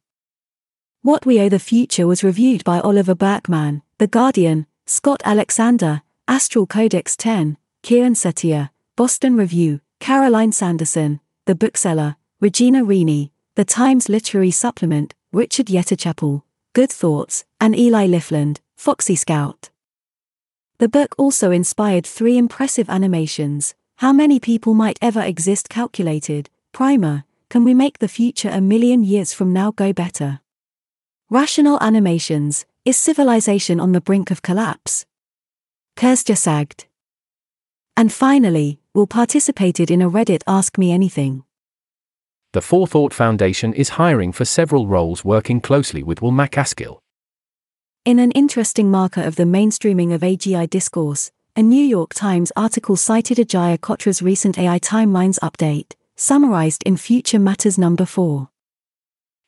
What 1.02 1.26
We 1.26 1.38
Owe 1.40 1.50
the 1.50 1.58
Future 1.58 2.06
was 2.06 2.24
reviewed 2.24 2.64
by 2.64 2.80
Oliver 2.80 3.14
Burkeman, 3.14 3.82
The 3.98 4.06
Guardian, 4.06 4.66
Scott 4.86 5.20
Alexander, 5.26 6.00
Astral 6.26 6.66
Codex 6.66 7.14
10, 7.16 7.58
Kieran 7.82 8.14
Setiya, 8.14 8.70
Boston 8.96 9.36
Review, 9.36 9.82
Caroline 10.00 10.52
Sanderson, 10.52 11.20
The 11.44 11.54
Bookseller, 11.54 12.16
Regina 12.40 12.82
Rini, 12.82 13.31
The 13.54 13.66
Times 13.66 14.08
Literary 14.08 14.50
Supplement, 14.50 15.12
Richard 15.30 15.66
Yetter 15.66 15.98
Chappell, 15.98 16.46
Good 16.72 16.90
Thoughts, 16.90 17.44
and 17.60 17.76
Eli 17.78 18.06
Lifland, 18.06 18.60
Foxy 18.78 19.14
Scout. 19.14 19.68
The 20.78 20.88
book 20.88 21.14
also 21.18 21.50
inspired 21.50 22.06
three 22.06 22.38
impressive 22.38 22.88
animations 22.88 23.74
How 23.96 24.10
Many 24.10 24.40
People 24.40 24.72
Might 24.72 24.98
Ever 25.02 25.20
Exist 25.20 25.68
Calculated, 25.68 26.48
Primer, 26.72 27.24
Can 27.50 27.62
We 27.62 27.74
Make 27.74 27.98
the 27.98 28.08
Future 28.08 28.48
a 28.48 28.62
Million 28.62 29.04
Years 29.04 29.34
From 29.34 29.52
Now 29.52 29.70
Go 29.70 29.92
Better? 29.92 30.40
Rational 31.28 31.78
Animations, 31.82 32.64
Is 32.86 32.96
Civilization 32.96 33.78
on 33.80 33.92
the 33.92 34.00
Brink 34.00 34.30
of 34.30 34.40
Collapse? 34.40 35.04
Kurzgesagt. 35.94 36.86
And 37.98 38.10
finally, 38.10 38.80
Will 38.94 39.06
participated 39.06 39.90
in 39.90 40.00
a 40.00 40.08
Reddit 40.08 40.42
Ask 40.46 40.78
Me 40.78 40.90
Anything. 40.90 41.44
The 42.52 42.60
Forethought 42.60 43.14
Foundation 43.14 43.72
is 43.72 43.96
hiring 43.96 44.30
for 44.30 44.44
several 44.44 44.86
roles 44.86 45.24
working 45.24 45.58
closely 45.58 46.02
with 46.02 46.20
Will 46.20 46.32
MacAskill. 46.32 46.98
In 48.04 48.18
an 48.18 48.30
interesting 48.32 48.90
marker 48.90 49.22
of 49.22 49.36
the 49.36 49.44
mainstreaming 49.44 50.12
of 50.12 50.20
AGI 50.20 50.68
discourse, 50.68 51.30
a 51.56 51.62
New 51.62 51.82
York 51.82 52.12
Times 52.12 52.52
article 52.54 52.96
cited 52.96 53.38
Ajeya 53.38 53.78
Cotra's 53.80 54.20
recent 54.20 54.58
AI 54.58 54.78
timelines 54.78 55.38
update, 55.38 55.94
summarized 56.14 56.82
in 56.84 56.98
Future 56.98 57.38
Matters 57.38 57.78
number 57.78 58.04
4. 58.04 58.50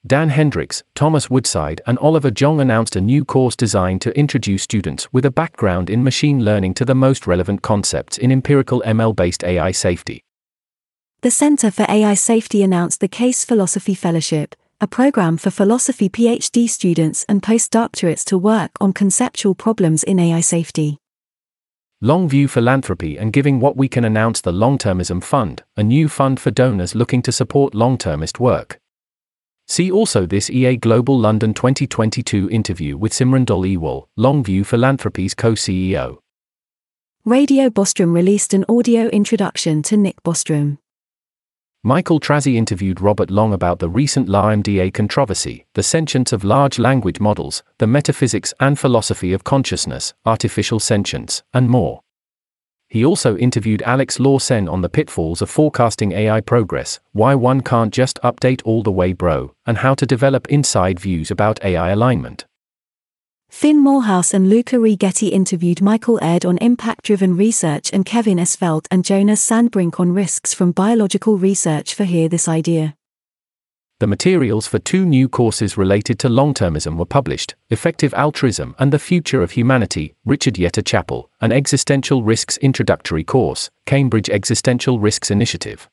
Dan 0.07 0.31
Hendrycks, 0.31 0.83
Thomas 0.95 1.29
Woodside, 1.29 1.83
and 1.87 1.99
Oliver 1.99 2.31
Zhang 2.31 2.59
announced 2.59 2.97
a 2.97 3.03
new 3.03 3.23
course 3.23 3.55
designed 3.55 4.01
to 4.01 4.19
introduce 4.19 4.63
students 4.63 5.13
with 5.13 5.27
a 5.27 5.31
background 5.31 5.91
in 5.91 6.03
machine 6.03 6.43
learning 6.43 6.73
to 6.73 6.87
the 6.87 6.95
most 6.95 7.27
relevant 7.27 7.61
concepts 7.61 8.17
in 8.17 8.33
empirical 8.33 8.83
ML 8.87 9.15
based 9.15 9.45
AI 9.45 9.73
safety. 9.73 10.25
The 11.25 11.31
Center 11.31 11.71
for 11.71 11.87
AI 11.89 12.13
Safety 12.13 12.63
announced 12.63 13.01
the 13.01 13.09
CAIS 13.09 13.47
Philosophy 13.47 13.95
Fellowship, 13.95 14.55
a 14.79 14.87
program 14.87 15.39
for 15.39 15.51
philosophy 15.51 16.11
PhD 16.11 16.69
students 16.69 17.25
and 17.31 17.43
postdoctorates 17.43 18.27
to 18.27 18.37
work 18.37 18.73
on 18.79 18.93
conceptual 18.93 19.55
problems 19.55 20.03
in 20.03 20.19
AI 20.19 20.43
safety. 20.43 20.99
Longview 22.03 22.51
Philanthropy 22.51 23.17
and 23.17 23.33
Giving 23.33 23.59
What 23.59 23.75
We 23.75 23.89
Can 23.89 24.05
announced 24.05 24.45
the 24.45 24.53
Long 24.53 24.77
Termism 24.77 25.25
Fund, 25.25 25.63
a 25.79 25.83
new 25.83 26.11
fund 26.11 26.41
for 26.41 26.51
donors 26.51 26.95
looking 26.95 27.23
to 27.23 27.33
support 27.33 27.75
long 27.75 27.97
termist 27.97 28.39
work. 28.39 28.79
See 29.67 29.91
also 29.91 30.27
this 30.27 30.51
EA 30.51 30.77
Global 30.77 31.19
London 31.19 31.55
2022 31.55 32.51
interview 32.51 32.99
with 32.99 33.15
Simran 33.15 33.47
Dhaliwal, 33.47 34.09
Longview 34.19 34.67
Philanthropy's 34.67 35.33
co 35.33 35.53
CEO. 35.53 36.19
Radio 37.25 37.71
Bostrom 37.71 38.13
released 38.13 38.53
an 38.53 38.67
audio 38.69 39.07
introduction 39.07 39.81
to 39.85 39.97
Nick 39.97 40.23
Bostrom. 40.23 40.77
Michaël 41.85 42.19
Trazzi 42.19 42.57
interviewed 42.57 43.03
Robert 43.03 43.31
Long 43.31 43.53
about 43.53 43.79
the 43.79 43.91
recent 43.91 44.27
LaMDA 44.27 44.95
controversy, 44.95 45.67
the 45.75 45.83
sentience 45.83 46.33
of 46.33 46.43
large 46.43 46.79
language 46.79 47.21
models, 47.21 47.63
the 47.77 47.87
metaphysics 47.87 48.55
and 48.59 48.79
philosophy 48.79 49.35
of 49.35 49.45
consciousness, 49.45 50.15
artificial 50.25 50.81
sentience, 50.81 51.43
and 51.53 51.69
more. 51.69 52.01
He 52.89 53.05
also 53.05 53.37
interviewed 53.37 53.83
Alex 53.83 54.19
Lawsen 54.19 54.67
on 54.67 54.81
the 54.81 54.89
pitfalls 54.89 55.43
of 55.43 55.51
forecasting 55.51 56.13
AI 56.13 56.41
progress, 56.41 57.01
why 57.13 57.35
one 57.35 57.61
can't 57.61 57.93
just 57.93 58.19
update 58.25 58.63
all 58.65 58.83
the 58.83 58.91
way 58.91 59.13
bro, 59.13 59.53
and 59.67 59.77
how 59.77 59.95
to 59.95 60.07
develop 60.07 60.47
inside 60.49 60.99
views 60.99 61.31
about 61.31 61.63
AI 61.63 61.91
alignment. 61.91 62.47
Fin 63.55 63.79
Moorhouse 63.79 64.35
and 64.35 64.51
Luca 64.51 64.77
Righetti 64.77 65.31
interviewed 65.31 65.81
Michael 65.81 66.19
Aird 66.21 66.45
on 66.45 66.59
impact 66.59 67.05
driven 67.05 67.37
research 67.37 67.89
and 67.93 68.05
Kevin 68.05 68.39
Esvelt 68.39 68.89
and 68.91 69.05
Jonas 69.05 69.49
Sandbrink 69.49 70.01
on 70.01 70.13
risks 70.13 70.53
from 70.53 70.73
biological 70.73 71.39
research 71.39 71.95
for 71.95 72.03
Hear 72.03 72.29
This 72.29 72.49
Idea. 72.49 72.97
The 74.01 74.09
materials 74.09 74.67
for 74.67 74.81
two 74.81 75.07
new 75.07 75.29
courses 75.29 75.79
related 75.79 76.19
to 76.19 76.29
long 76.29 76.53
termism 76.53 76.99
were 76.99 77.07
published 77.07 77.55
Effective 77.71 78.13
Altruism 78.15 78.75
and 78.81 78.93
the 78.93 78.99
Future 78.99 79.41
of 79.41 79.53
Humanity, 79.53 80.17
Richard 80.25 80.55
Yetter 80.55 80.85
Chappell, 80.85 81.31
an 81.41 81.53
Existential 81.53 82.25
Risks 82.25 82.57
Introductory 82.57 83.23
Course, 83.23 83.71
Cambridge 83.87 84.29
Existential 84.29 84.99
Risks 84.99 85.31
Initiative. 85.31 85.89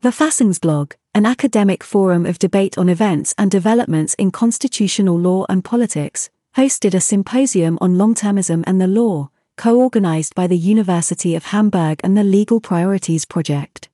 The 0.00 0.10
Fassings 0.10 0.58
blog, 0.58 0.94
an 1.14 1.26
academic 1.26 1.84
forum 1.84 2.24
of 2.24 2.38
debate 2.38 2.78
on 2.78 2.88
events 2.88 3.34
and 3.36 3.50
developments 3.50 4.14
in 4.14 4.30
constitutional 4.30 5.18
law 5.18 5.44
and 5.48 5.62
politics, 5.62 6.30
hosted 6.56 6.94
a 6.94 7.00
symposium 7.00 7.78
on 7.80 7.98
long 7.98 8.14
termism 8.14 8.62
and 8.66 8.80
the 8.80 8.86
law, 8.86 9.30
co 9.56 9.80
organized 9.80 10.34
by 10.34 10.46
the 10.46 10.56
University 10.56 11.34
of 11.34 11.46
Hamburg 11.46 12.00
and 12.04 12.16
the 12.16 12.24
Legal 12.24 12.60
Priorities 12.60 13.24
Project. 13.24 13.88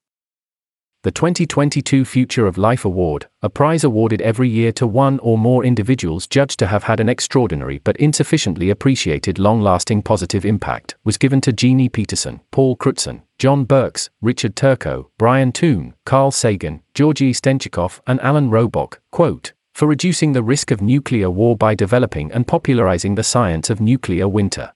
The 1.02 1.10
2022 1.10 2.04
Future 2.04 2.46
of 2.46 2.58
Life 2.58 2.84
Award, 2.84 3.26
a 3.40 3.48
prize 3.48 3.84
awarded 3.84 4.20
every 4.20 4.50
year 4.50 4.70
to 4.72 4.86
one 4.86 5.18
or 5.20 5.38
more 5.38 5.64
individuals 5.64 6.26
judged 6.26 6.58
to 6.58 6.66
have 6.66 6.84
had 6.84 7.00
an 7.00 7.08
extraordinary 7.08 7.78
but 7.78 7.96
insufficiently 7.96 8.68
appreciated 8.68 9.38
long 9.38 9.62
lasting 9.62 10.02
positive 10.02 10.44
impact, 10.44 10.96
was 11.02 11.16
given 11.16 11.40
to 11.40 11.54
Jeannie 11.54 11.88
Peterson, 11.88 12.40
Paul 12.50 12.76
Crutzen, 12.76 13.22
John 13.38 13.64
Birks, 13.64 14.10
Richard 14.20 14.54
Turco, 14.54 15.10
Brian 15.16 15.52
Toon, 15.52 15.94
Carl 16.04 16.30
Sagan, 16.30 16.82
Georgy 16.92 17.32
Stenchikov, 17.32 18.00
and 18.06 18.20
Alan 18.20 18.50
Robock. 18.50 19.00
Quote, 19.10 19.54
for 19.80 19.86
reducing 19.86 20.34
the 20.34 20.42
risk 20.42 20.70
of 20.70 20.82
nuclear 20.82 21.30
war 21.30 21.56
by 21.56 21.74
developing 21.74 22.30
and 22.32 22.46
popularizing 22.46 23.14
the 23.14 23.22
science 23.22 23.70
of 23.70 23.80
nuclear 23.80 24.28
winter. 24.28 24.74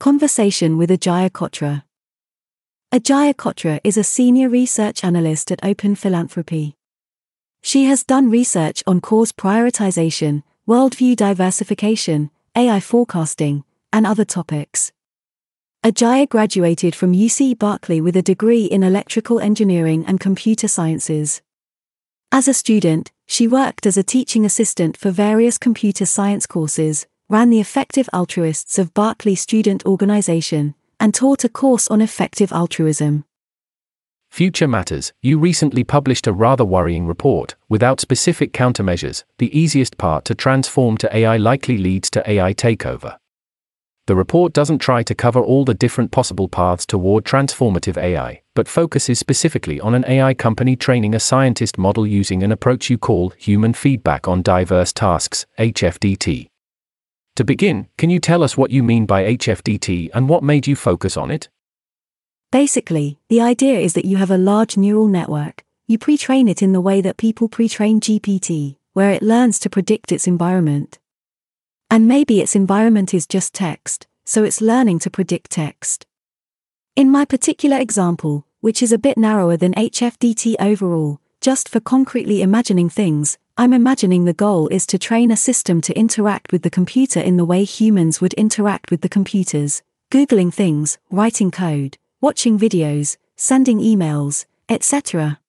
Conversation 0.00 0.76
with 0.76 0.90
Ajeya 0.90 1.30
Cotra. 1.30 1.84
Ajeya 2.92 3.32
Cotra 3.32 3.78
is 3.84 3.96
a 3.96 4.02
senior 4.02 4.48
research 4.48 5.04
analyst 5.04 5.52
at 5.52 5.64
Open 5.64 5.94
Philanthropy. 5.94 6.74
She 7.62 7.84
has 7.84 8.02
done 8.02 8.28
research 8.28 8.82
on 8.88 9.00
cause 9.00 9.30
prioritization, 9.30 10.42
worldview 10.66 11.14
diversification, 11.14 12.32
AI 12.56 12.80
forecasting, 12.80 13.62
and 13.92 14.04
other 14.04 14.24
topics. 14.24 14.90
Ajeya 15.84 16.28
graduated 16.28 16.96
from 16.96 17.12
UC 17.12 17.56
Berkeley 17.56 18.00
with 18.00 18.16
a 18.16 18.22
degree 18.22 18.64
in 18.64 18.82
electrical 18.82 19.38
engineering 19.38 20.04
and 20.08 20.18
computer 20.18 20.66
sciences. 20.66 21.40
As 22.34 22.48
a 22.48 22.54
student, 22.54 23.12
she 23.26 23.46
worked 23.46 23.84
as 23.84 23.98
a 23.98 24.02
teaching 24.02 24.46
assistant 24.46 24.96
for 24.96 25.10
various 25.10 25.58
computer 25.58 26.06
science 26.06 26.46
courses, 26.46 27.06
ran 27.28 27.50
the 27.50 27.60
Effective 27.60 28.08
Altruists 28.10 28.78
of 28.78 28.94
Berkeley 28.94 29.34
Student 29.34 29.84
Organization, 29.84 30.74
and 30.98 31.12
taught 31.12 31.44
a 31.44 31.50
course 31.50 31.88
on 31.88 32.00
effective 32.00 32.50
altruism. 32.50 33.26
Future 34.30 34.66
matters, 34.66 35.12
you 35.20 35.38
recently 35.38 35.84
published 35.84 36.26
a 36.26 36.32
rather 36.32 36.64
worrying 36.64 37.06
report. 37.06 37.54
Without 37.68 38.00
specific 38.00 38.54
countermeasures, 38.54 39.24
the 39.36 39.54
easiest 39.54 39.98
part 39.98 40.24
to 40.24 40.34
transform 40.34 40.96
to 40.96 41.14
AI 41.14 41.36
likely 41.36 41.76
leads 41.76 42.08
to 42.08 42.30
AI 42.30 42.54
takeover. 42.54 43.18
The 44.06 44.16
report 44.16 44.52
doesn't 44.52 44.80
try 44.80 45.04
to 45.04 45.14
cover 45.14 45.40
all 45.40 45.64
the 45.64 45.74
different 45.74 46.10
possible 46.10 46.48
paths 46.48 46.84
toward 46.84 47.24
transformative 47.24 47.96
AI, 47.96 48.42
but 48.54 48.66
focuses 48.66 49.20
specifically 49.20 49.78
on 49.80 49.94
an 49.94 50.04
AI 50.08 50.34
company 50.34 50.74
training 50.74 51.14
a 51.14 51.20
scientist 51.20 51.78
model 51.78 52.04
using 52.04 52.42
an 52.42 52.50
approach 52.50 52.90
you 52.90 52.98
call 52.98 53.30
human 53.30 53.72
feedback 53.72 54.26
on 54.26 54.42
diverse 54.42 54.92
tasks, 54.92 55.46
HFDT. 55.56 56.48
To 57.36 57.44
begin, 57.44 57.86
can 57.96 58.10
you 58.10 58.18
tell 58.18 58.42
us 58.42 58.56
what 58.56 58.72
you 58.72 58.82
mean 58.82 59.06
by 59.06 59.36
HFDT 59.36 60.10
and 60.12 60.28
what 60.28 60.42
made 60.42 60.66
you 60.66 60.74
focus 60.74 61.16
on 61.16 61.30
it? 61.30 61.48
Basically, 62.50 63.20
the 63.28 63.40
idea 63.40 63.78
is 63.78 63.94
that 63.94 64.04
you 64.04 64.16
have 64.16 64.32
a 64.32 64.36
large 64.36 64.76
neural 64.76 65.06
network, 65.06 65.64
you 65.86 65.96
pre 65.96 66.18
train 66.18 66.48
it 66.48 66.60
in 66.60 66.72
the 66.72 66.80
way 66.80 67.00
that 67.00 67.16
people 67.16 67.48
pre 67.48 67.68
train 67.68 68.00
GPT, 68.00 68.78
where 68.94 69.12
it 69.12 69.22
learns 69.22 69.60
to 69.60 69.70
predict 69.70 70.10
its 70.10 70.26
environment. 70.26 70.98
And 71.92 72.08
maybe 72.08 72.40
its 72.40 72.56
environment 72.56 73.12
is 73.12 73.26
just 73.26 73.52
text, 73.52 74.06
so 74.24 74.44
it's 74.44 74.62
learning 74.62 75.00
to 75.00 75.10
predict 75.10 75.50
text. 75.50 76.06
In 76.96 77.10
my 77.10 77.26
particular 77.26 77.76
example, 77.76 78.46
which 78.60 78.82
is 78.82 78.92
a 78.92 78.98
bit 78.98 79.18
narrower 79.18 79.58
than 79.58 79.74
HFDT 79.74 80.56
overall, 80.58 81.20
just 81.42 81.68
for 81.68 81.80
concretely 81.80 82.40
imagining 82.40 82.88
things, 82.88 83.36
I'm 83.58 83.74
imagining 83.74 84.24
the 84.24 84.32
goal 84.32 84.68
is 84.68 84.86
to 84.86 84.98
train 84.98 85.30
a 85.30 85.36
system 85.36 85.82
to 85.82 85.92
interact 85.92 86.50
with 86.50 86.62
the 86.62 86.70
computer 86.70 87.20
in 87.20 87.36
the 87.36 87.44
way 87.44 87.62
humans 87.62 88.22
would 88.22 88.32
interact 88.34 88.90
with 88.90 89.02
the 89.02 89.10
computers, 89.10 89.82
Googling 90.10 90.50
things, 90.50 90.96
writing 91.10 91.50
code, 91.50 91.98
watching 92.22 92.58
videos, 92.58 93.18
sending 93.36 93.80
emails, 93.80 94.46
etc. 94.66 95.41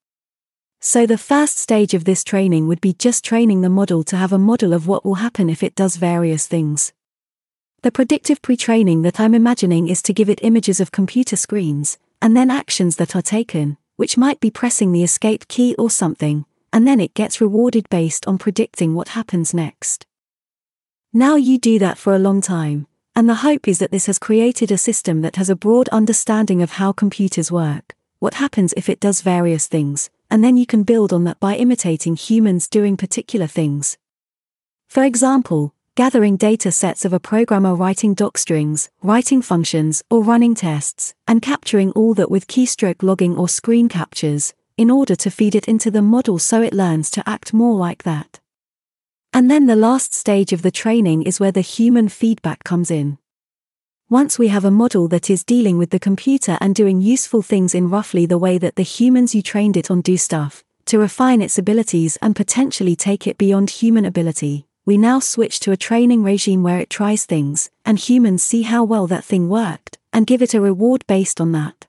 So 0.86 1.06
the 1.06 1.18
first 1.18 1.60
stage 1.60 1.94
of 1.94 2.04
this 2.04 2.26
training 2.26 2.68
would 2.68 2.82
be 2.82 2.92
just 2.92 3.24
training 3.24 3.62
the 3.62 3.70
model 3.70 4.04
to 4.04 4.18
have 4.18 4.34
a 4.34 4.38
model 4.38 4.74
of 4.74 4.86
what 4.86 5.06
will 5.06 5.16
happen 5.16 5.50
if 5.50 5.64
it 5.64 5.76
does 5.76 5.96
various 5.96 6.46
things. 6.46 6.92
The 7.84 7.92
predictive 7.92 8.42
pre-training 8.42 9.02
that 9.04 9.18
I'm 9.18 9.34
imagining 9.34 9.88
is 9.88 10.02
to 10.02 10.14
give 10.14 10.30
it 10.30 10.44
images 10.44 10.82
of 10.82 10.92
computer 10.92 11.38
screens, 11.38 11.98
and 12.22 12.36
then 12.36 12.52
actions 12.52 12.98
that 12.98 13.16
are 13.16 13.22
taken, 13.22 13.78
which 13.96 14.18
might 14.18 14.42
be 14.42 14.52
pressing 14.52 14.92
the 14.92 15.06
escape 15.06 15.48
key 15.48 15.74
or 15.80 15.90
something, 15.90 16.44
and 16.74 16.86
then 16.86 17.00
it 17.00 17.14
gets 17.14 17.40
rewarded 17.40 17.88
based 17.90 18.28
on 18.28 18.38
predicting 18.38 18.94
what 18.94 19.16
happens 19.16 19.54
next. 19.54 20.06
Now 21.14 21.38
you 21.38 21.60
do 21.60 21.80
that 21.80 21.98
for 21.98 22.14
a 22.14 22.20
long 22.20 22.42
time, 22.42 22.88
and 23.16 23.30
the 23.30 23.36
hope 23.36 23.70
is 23.70 23.80
that 23.80 23.92
this 23.92 24.08
has 24.08 24.20
created 24.20 24.70
a 24.70 24.78
system 24.78 25.22
that 25.22 25.38
has 25.38 25.50
a 25.50 25.56
broad 25.56 25.88
understanding 25.94 26.62
of 26.62 26.72
how 26.72 26.92
computers 26.92 27.54
work, 27.54 27.96
what 28.20 28.34
happens 28.34 28.74
if 28.76 28.90
it 28.90 29.00
does 29.00 29.22
various 29.22 29.68
things, 29.68 30.10
and 30.34 30.44
then 30.44 30.58
you 30.58 30.66
can 30.66 30.82
build 30.82 31.14
on 31.14 31.26
that 31.26 31.40
by 31.40 31.56
imitating 31.56 32.16
humans 32.16 32.68
doing 32.68 32.98
particular 32.98 33.46
things. 33.46 34.00
For 34.90 35.04
example, 35.04 35.76
gathering 35.94 36.38
data 36.38 36.72
sets 36.72 37.06
of 37.06 37.14
a 37.14 37.20
programmer 37.20 37.76
writing 37.76 38.16
docstrings, 38.16 38.90
writing 39.04 39.44
functions, 39.44 40.02
or 40.10 40.24
running 40.24 40.56
tests, 40.56 41.14
and 41.28 41.40
capturing 41.40 41.92
all 41.92 42.16
that 42.16 42.32
with 42.32 42.48
keystroke 42.48 43.04
logging 43.04 43.38
or 43.38 43.48
screen 43.48 43.88
captures, 43.88 44.56
in 44.76 44.90
order 44.90 45.16
to 45.16 45.30
feed 45.30 45.54
it 45.54 45.68
into 45.68 45.92
the 45.92 46.02
model 46.02 46.40
so 46.40 46.64
it 46.64 46.74
learns 46.74 47.12
to 47.12 47.30
act 47.30 47.54
more 47.54 47.76
like 47.76 48.02
that. 48.02 48.40
And 49.34 49.52
then 49.52 49.68
the 49.68 49.76
last 49.76 50.16
stage 50.16 50.52
of 50.52 50.64
the 50.64 50.72
training 50.72 51.22
is 51.22 51.40
where 51.40 51.52
the 51.52 51.62
human 51.62 52.10
feedback 52.10 52.64
comes 52.64 52.90
in. 52.90 53.20
Once 54.10 54.38
we 54.38 54.50
have 54.50 54.66
a 54.66 54.72
model 54.72 55.08
that 55.08 55.30
is 55.30 55.44
dealing 55.46 55.78
with 55.78 55.90
the 55.90 56.00
computer 56.00 56.58
and 56.60 56.76
doing 56.76 57.02
useful 57.02 57.42
things 57.42 57.74
in 57.74 57.90
roughly 57.90 58.26
the 58.26 58.38
way 58.38 58.58
that 58.58 58.76
the 58.76 58.84
humans 58.84 59.34
you 59.34 59.42
trained 59.42 59.78
it 59.78 59.90
on 59.90 60.02
do 60.02 60.18
stuff, 60.18 60.64
to 60.86 61.00
refine 61.00 61.42
its 61.42 61.58
abilities 61.58 62.18
and 62.22 62.36
potentially 62.36 62.96
take 62.96 63.26
it 63.26 63.38
beyond 63.38 63.70
human 63.70 64.04
ability, 64.06 64.66
we 64.86 64.98
now 64.98 65.20
switch 65.20 65.62
to 65.62 65.72
a 65.72 65.78
training 65.78 66.22
regime 66.22 66.62
where 66.62 66.80
it 66.80 66.90
tries 66.90 67.26
things, 67.26 67.72
and 67.86 67.98
humans 67.98 68.44
see 68.44 68.64
how 68.64 68.84
well 68.84 69.08
that 69.08 69.24
thing 69.24 69.48
worked, 69.48 69.98
and 70.12 70.28
give 70.28 70.42
it 70.42 70.54
a 70.54 70.60
reward 70.60 71.06
based 71.08 71.40
on 71.40 71.54
that. 71.54 71.88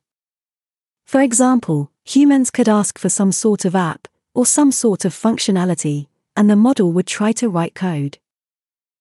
For 1.05 1.21
example, 1.21 1.91
humans 2.05 2.53
could 2.53 2.69
ask 2.69 2.97
for 2.97 3.09
some 3.09 3.33
sort 3.33 3.65
of 3.65 3.75
app, 3.75 4.07
or 4.33 4.47
some 4.47 4.71
sort 4.71 5.05
of 5.05 5.13
functionality, 5.13 6.07
and 6.37 6.49
the 6.49 6.57
model 6.57 6.93
would 6.93 7.09
try 7.09 7.33
to 7.33 7.49
write 7.49 7.75
code. 7.75 8.19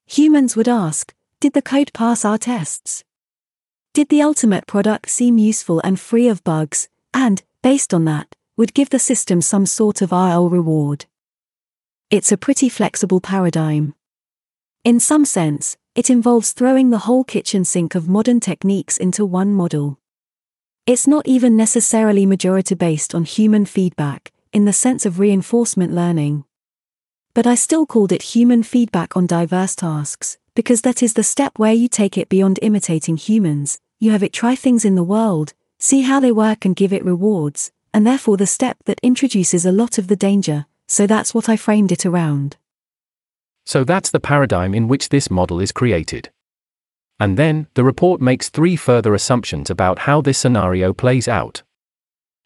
Humans 0.07 0.55
would 0.55 0.67
ask, 0.67 1.13
did 1.43 1.51
the 1.51 1.61
code 1.61 1.91
pass 1.91 2.23
our 2.23 2.37
tests? 2.37 3.03
Did 3.93 4.07
the 4.07 4.21
ultimate 4.21 4.65
product 4.65 5.09
seem 5.09 5.37
useful 5.37 5.81
and 5.83 5.99
free 5.99 6.29
of 6.29 6.41
bugs, 6.45 6.87
and, 7.13 7.43
based 7.61 7.93
on 7.93 8.05
that, 8.05 8.33
would 8.55 8.73
give 8.73 8.91
the 8.91 8.97
system 8.97 9.41
some 9.41 9.65
sort 9.65 10.01
of 10.01 10.13
RL 10.13 10.47
reward? 10.47 11.05
It's 12.09 12.31
a 12.31 12.37
pretty 12.37 12.69
flexible 12.69 13.19
paradigm. 13.19 13.93
In 14.85 15.01
some 15.01 15.25
sense, 15.25 15.75
it 15.95 16.09
involves 16.09 16.53
throwing 16.53 16.91
the 16.91 16.99
whole 16.99 17.25
kitchen 17.25 17.65
sink 17.65 17.93
of 17.93 18.07
modern 18.07 18.39
techniques 18.39 18.95
into 18.95 19.25
one 19.25 19.51
model. 19.51 19.99
It's 20.85 21.07
not 21.07 21.27
even 21.27 21.57
necessarily 21.57 22.25
majority 22.25 22.75
based 22.75 23.13
on 23.13 23.25
human 23.25 23.65
feedback, 23.65 24.31
in 24.53 24.63
the 24.63 24.71
sense 24.71 25.05
of 25.05 25.19
reinforcement 25.19 25.93
learning. 25.93 26.45
But 27.33 27.45
I 27.45 27.55
still 27.55 27.85
called 27.85 28.13
it 28.13 28.31
human 28.33 28.63
feedback 28.63 29.17
on 29.17 29.27
diverse 29.27 29.75
tasks, 29.75 30.37
because 30.55 30.81
that 30.81 31.01
is 31.01 31.13
the 31.13 31.23
step 31.23 31.57
where 31.57 31.73
you 31.73 31.87
take 31.87 32.17
it 32.17 32.29
beyond 32.29 32.59
imitating 32.61 33.17
humans, 33.17 33.79
you 33.99 34.11
have 34.11 34.23
it 34.23 34.33
try 34.33 34.55
things 34.55 34.85
in 34.85 34.95
the 34.95 35.03
world, 35.03 35.53
see 35.79 36.01
how 36.01 36.19
they 36.19 36.31
work 36.31 36.65
and 36.65 36.75
give 36.75 36.93
it 36.93 37.05
rewards, 37.05 37.71
and 37.93 38.05
therefore 38.05 38.37
the 38.37 38.47
step 38.47 38.77
that 38.85 38.99
introduces 39.03 39.65
a 39.65 39.71
lot 39.71 39.97
of 39.97 40.07
the 40.07 40.15
danger, 40.15 40.65
so 40.87 41.07
that's 41.07 41.33
what 41.33 41.49
I 41.49 41.57
framed 41.57 41.91
it 41.91 42.05
around. 42.05 42.57
So 43.65 43.83
that's 43.83 44.11
the 44.11 44.19
paradigm 44.19 44.73
in 44.73 44.87
which 44.87 45.09
this 45.09 45.31
model 45.31 45.59
is 45.59 45.71
created. 45.71 46.29
And 47.19 47.37
then, 47.37 47.67
the 47.75 47.83
report 47.83 48.19
makes 48.19 48.49
three 48.49 48.75
further 48.75 49.13
assumptions 49.13 49.69
about 49.69 49.99
how 49.99 50.21
this 50.21 50.37
scenario 50.37 50.93
plays 50.93 51.27
out. 51.27 51.63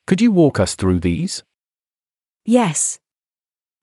Could 0.06 0.22
you 0.22 0.32
walk 0.32 0.60
us 0.60 0.76
through 0.76 1.00
these? 1.00 1.44
Yes. 2.46 3.00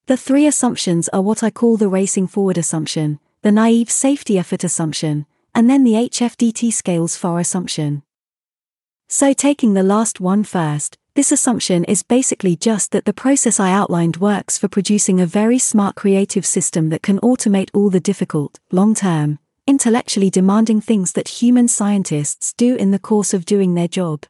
The 0.05 0.17
three 0.17 0.47
assumptions 0.47 1.09
are 1.09 1.21
what 1.21 1.43
I 1.43 1.49
call 1.49 1.77
the 1.77 1.89
racing 1.89 2.27
forward 2.27 2.57
assumption, 2.57 3.19
the 3.45 3.51
naive 3.51 3.91
safety 3.91 4.39
effort 4.39 4.63
assumption, 4.63 5.23
and 5.53 5.69
then 5.69 5.83
the 5.83 5.91
HFDT 5.91 6.73
scales 6.73 7.15
for 7.15 7.39
assumption. 7.39 8.01
So 9.07 9.33
taking 9.33 9.75
the 9.75 9.83
last 9.83 10.19
one 10.19 10.43
first, 10.43 10.97
this 11.13 11.31
assumption 11.31 11.83
is 11.83 12.01
basically 12.01 12.55
just 12.55 12.91
that 12.91 13.05
the 13.05 13.13
process 13.13 13.59
I 13.59 13.71
outlined 13.71 14.17
works 14.17 14.57
for 14.57 14.67
producing 14.67 15.21
a 15.21 15.27
very 15.27 15.59
smart 15.59 15.95
creative 15.95 16.43
system 16.43 16.89
that 16.89 17.03
can 17.03 17.19
automate 17.19 17.69
all 17.71 17.91
the 17.91 17.99
difficult, 17.99 18.59
long-term, 18.71 19.37
intellectually 19.67 20.31
demanding 20.31 20.81
things 20.81 21.11
that 21.11 21.27
human 21.27 21.67
scientists 21.67 22.51
do 22.51 22.75
in 22.75 22.89
the 22.89 22.97
course 22.97 23.31
of 23.31 23.45
doing 23.45 23.75
their 23.75 23.87
job. 23.87 24.25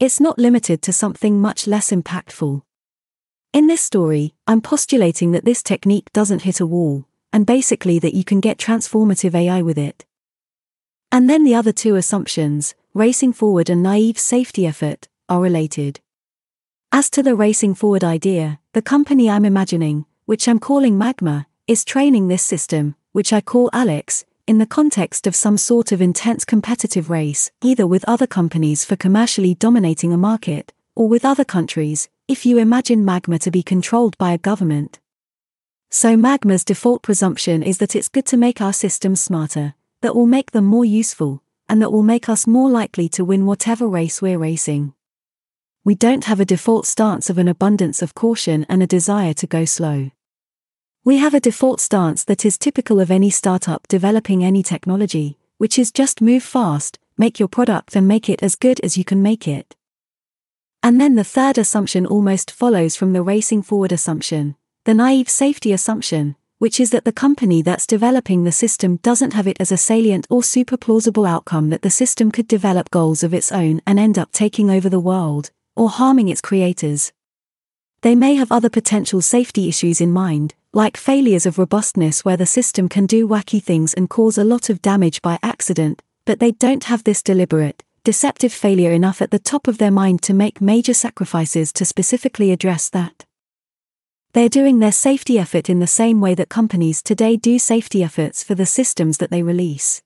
It's 0.00 0.18
not 0.18 0.36
limited 0.36 0.82
to 0.82 0.92
something 0.92 1.40
much 1.40 1.68
less 1.68 1.92
impactful. 1.92 2.62
In 3.52 3.68
this 3.68 3.82
story, 3.82 4.34
I'm 4.48 4.62
postulating 4.62 5.30
that 5.30 5.44
this 5.44 5.62
technique 5.62 6.12
doesn't 6.12 6.42
hit 6.42 6.58
a 6.58 6.66
wall, 6.66 7.06
and 7.36 7.44
basically 7.44 7.98
that 7.98 8.14
you 8.14 8.24
can 8.24 8.40
get 8.40 8.56
transformative 8.56 9.34
AI 9.34 9.60
with 9.60 9.76
it. 9.76 10.06
And 11.12 11.28
then 11.28 11.44
the 11.44 11.54
other 11.54 11.70
two 11.70 11.94
assumptions, 11.94 12.74
racing 12.94 13.34
forward 13.34 13.68
and 13.68 13.82
naive 13.82 14.18
safety 14.18 14.66
effort, 14.66 15.06
are 15.28 15.42
related. 15.42 16.00
As 16.92 17.10
to 17.10 17.22
the 17.22 17.34
racing 17.34 17.74
forward 17.74 18.02
idea, 18.02 18.58
the 18.72 18.80
company 18.80 19.28
I'm 19.28 19.44
imagining, 19.44 20.06
which 20.24 20.48
I'm 20.48 20.58
calling 20.58 20.96
Magma, 20.96 21.46
is 21.66 21.84
training 21.84 22.28
this 22.28 22.42
system, 22.42 22.94
which 23.12 23.34
I 23.34 23.42
call 23.42 23.68
Alex, 23.70 24.24
in 24.46 24.56
the 24.56 24.64
context 24.64 25.26
of 25.26 25.36
some 25.36 25.58
sort 25.58 25.92
of 25.92 26.00
intense 26.00 26.42
competitive 26.42 27.10
race, 27.10 27.50
either 27.62 27.86
with 27.86 28.08
other 28.08 28.26
companies 28.26 28.82
for 28.82 28.96
commercially 28.96 29.54
dominating 29.54 30.10
a 30.10 30.16
market, 30.16 30.72
or 30.94 31.06
with 31.06 31.26
other 31.26 31.44
countries, 31.44 32.08
if 32.28 32.46
you 32.46 32.56
imagine 32.56 33.04
magma 33.04 33.38
to 33.40 33.50
be 33.50 33.62
controlled 33.62 34.16
by 34.16 34.32
a 34.32 34.38
government. 34.38 35.00
So 35.98 36.14
magma's 36.14 36.62
default 36.62 37.00
presumption 37.00 37.62
is 37.62 37.78
that 37.78 37.96
it's 37.96 38.10
good 38.10 38.26
to 38.26 38.36
make 38.36 38.60
our 38.60 38.74
systems 38.74 39.18
smarter, 39.18 39.72
that 40.02 40.14
will 40.14 40.26
make 40.26 40.50
them 40.50 40.66
more 40.66 40.84
useful, 40.84 41.42
and 41.70 41.80
that 41.80 41.90
will 41.90 42.02
make 42.02 42.28
us 42.28 42.46
more 42.46 42.68
likely 42.68 43.08
to 43.08 43.24
win 43.24 43.46
whatever 43.46 43.88
race 43.88 44.20
we're 44.20 44.36
racing. 44.38 44.92
We 45.84 45.94
don't 45.94 46.24
have 46.24 46.38
a 46.38 46.44
default 46.44 46.84
stance 46.84 47.30
of 47.30 47.38
an 47.38 47.48
abundance 47.48 48.02
of 48.02 48.14
caution 48.14 48.66
and 48.68 48.82
a 48.82 48.86
desire 48.86 49.32
to 49.32 49.46
go 49.46 49.64
slow. 49.64 50.10
We 51.02 51.16
have 51.16 51.32
a 51.32 51.40
default 51.40 51.80
stance 51.80 52.24
that 52.24 52.44
is 52.44 52.58
typical 52.58 53.00
of 53.00 53.10
any 53.10 53.30
startup 53.30 53.88
developing 53.88 54.44
any 54.44 54.62
technology, 54.62 55.38
which 55.56 55.78
is 55.78 55.90
just 55.90 56.20
move 56.20 56.42
fast, 56.42 56.98
make 57.16 57.38
your 57.38 57.48
product 57.48 57.96
and 57.96 58.06
make 58.06 58.28
it 58.28 58.42
as 58.42 58.54
good 58.54 58.80
as 58.80 58.98
you 58.98 59.04
can 59.06 59.22
make 59.22 59.48
it. 59.48 59.74
And 60.82 61.00
then 61.00 61.14
the 61.14 61.24
third 61.24 61.56
assumption 61.56 62.04
almost 62.04 62.50
follows 62.50 62.96
from 62.96 63.14
the 63.14 63.22
racing 63.22 63.62
forward 63.62 63.92
assumption, 63.92 64.56
the 64.86 64.94
naive 64.94 65.28
safety 65.28 65.72
assumption, 65.72 66.36
which 66.58 66.78
is 66.78 66.90
that 66.90 67.04
the 67.04 67.10
company 67.10 67.60
that's 67.60 67.88
developing 67.88 68.44
the 68.44 68.52
system 68.52 68.98
doesn't 68.98 69.32
have 69.32 69.48
it 69.48 69.56
as 69.58 69.72
a 69.72 69.76
salient 69.76 70.28
or 70.30 70.44
super 70.44 70.76
plausible 70.76 71.26
outcome 71.26 71.70
that 71.70 71.82
the 71.82 71.90
system 71.90 72.30
could 72.30 72.46
develop 72.46 72.88
goals 72.92 73.24
of 73.24 73.34
its 73.34 73.50
own 73.50 73.80
and 73.84 73.98
end 73.98 74.16
up 74.16 74.30
taking 74.30 74.70
over 74.70 74.88
the 74.88 75.00
world, 75.00 75.50
or 75.74 75.88
harming 75.90 76.28
its 76.28 76.40
creators. 76.40 77.12
They 78.02 78.14
may 78.14 78.36
have 78.36 78.52
other 78.52 78.70
potential 78.70 79.20
safety 79.20 79.68
issues 79.68 80.00
in 80.00 80.12
mind, 80.12 80.54
like 80.72 80.96
failures 80.96 81.46
of 81.46 81.58
robustness 81.58 82.24
where 82.24 82.36
the 82.36 82.46
system 82.46 82.88
can 82.88 83.06
do 83.06 83.26
wacky 83.26 83.60
things 83.60 83.92
and 83.92 84.08
cause 84.08 84.38
a 84.38 84.44
lot 84.44 84.70
of 84.70 84.82
damage 84.82 85.20
by 85.20 85.40
accident, 85.42 86.00
but 86.24 86.38
they 86.38 86.52
don't 86.52 86.84
have 86.84 87.02
this 87.02 87.24
deliberate, 87.24 87.82
deceptive 88.04 88.52
failure 88.52 88.92
enough 88.92 89.20
at 89.20 89.32
the 89.32 89.40
top 89.40 89.66
of 89.66 89.78
their 89.78 89.90
mind 89.90 90.22
to 90.22 90.32
make 90.32 90.60
major 90.60 90.94
sacrifices 90.94 91.72
to 91.72 91.84
specifically 91.84 92.52
address 92.52 92.88
that. 92.90 93.25
They're 94.36 94.50
doing 94.50 94.80
their 94.80 94.92
safety 94.92 95.38
effort 95.38 95.70
in 95.70 95.78
the 95.78 95.86
same 95.86 96.20
way 96.20 96.34
that 96.34 96.50
companies 96.50 97.02
today 97.02 97.38
do 97.38 97.58
safety 97.58 98.02
efforts 98.02 98.44
for 98.44 98.54
the 98.54 98.66
systems 98.66 99.16
that 99.16 99.30
they 99.30 99.42
release. 99.42 100.02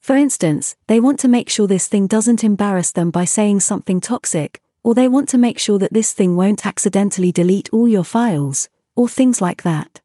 For 0.00 0.16
instance, 0.16 0.74
they 0.88 0.98
want 0.98 1.20
to 1.20 1.28
make 1.28 1.48
sure 1.48 1.68
this 1.68 1.86
thing 1.86 2.08
doesn't 2.08 2.42
embarrass 2.42 2.90
them 2.90 3.12
by 3.12 3.24
saying 3.24 3.60
something 3.60 4.00
toxic, 4.00 4.60
or 4.82 4.96
they 4.96 5.06
want 5.06 5.28
to 5.28 5.38
make 5.38 5.60
sure 5.60 5.78
that 5.78 5.92
this 5.92 6.12
thing 6.12 6.34
won't 6.34 6.66
accidentally 6.66 7.30
delete 7.30 7.72
all 7.72 7.86
your 7.86 8.02
files, 8.02 8.68
or 8.96 9.08
things 9.08 9.40
like 9.40 9.62
that. 9.62 10.00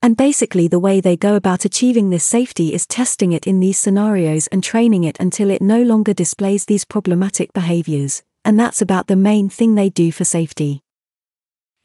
And 0.00 0.16
basically, 0.16 0.68
the 0.68 0.78
way 0.78 1.00
they 1.00 1.16
go 1.16 1.34
about 1.34 1.64
achieving 1.64 2.10
this 2.10 2.22
safety 2.24 2.72
is 2.72 2.86
testing 2.86 3.32
it 3.32 3.48
in 3.48 3.58
these 3.58 3.80
scenarios 3.80 4.46
and 4.46 4.62
training 4.62 5.02
it 5.02 5.18
until 5.18 5.50
it 5.50 5.60
no 5.60 5.82
longer 5.82 6.14
displays 6.14 6.66
these 6.66 6.84
problematic 6.84 7.52
behaviors, 7.52 8.22
and 8.44 8.60
that's 8.60 8.80
about 8.80 9.08
the 9.08 9.16
main 9.16 9.48
thing 9.48 9.74
they 9.74 9.90
do 9.90 10.12
for 10.12 10.24
safety. 10.24 10.83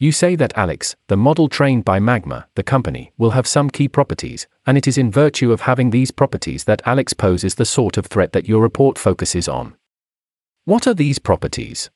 You 0.01 0.13
say 0.13 0.37
that 0.37 0.57
Alex, 0.57 0.95
the 1.07 1.17
model 1.17 1.49
trained 1.49 1.83
by 1.83 1.99
Magma, 1.99 2.47
the 2.55 2.63
company, 2.63 3.11
will 3.17 3.31
have 3.31 3.45
some 3.45 3.69
key 3.69 3.89
properties, 3.89 4.47
and 4.65 4.77
it 4.77 4.87
is 4.87 4.97
in 4.97 5.11
virtue 5.11 5.51
of 5.51 5.61
having 5.61 5.89
these 5.89 6.09
properties 6.09 6.63
that 6.63 6.81
Alex 6.85 7.11
poses 7.11 7.55
the 7.55 7.65
sort 7.65 7.97
of 7.97 8.05
threat 8.05 8.31
that 8.31 8.47
your 8.47 8.61
report 8.61 8.97
focuses 8.97 9.49
on. 9.49 9.75
What 10.63 10.87
are 10.87 10.93
these 10.93 11.19
properties? 11.19 11.89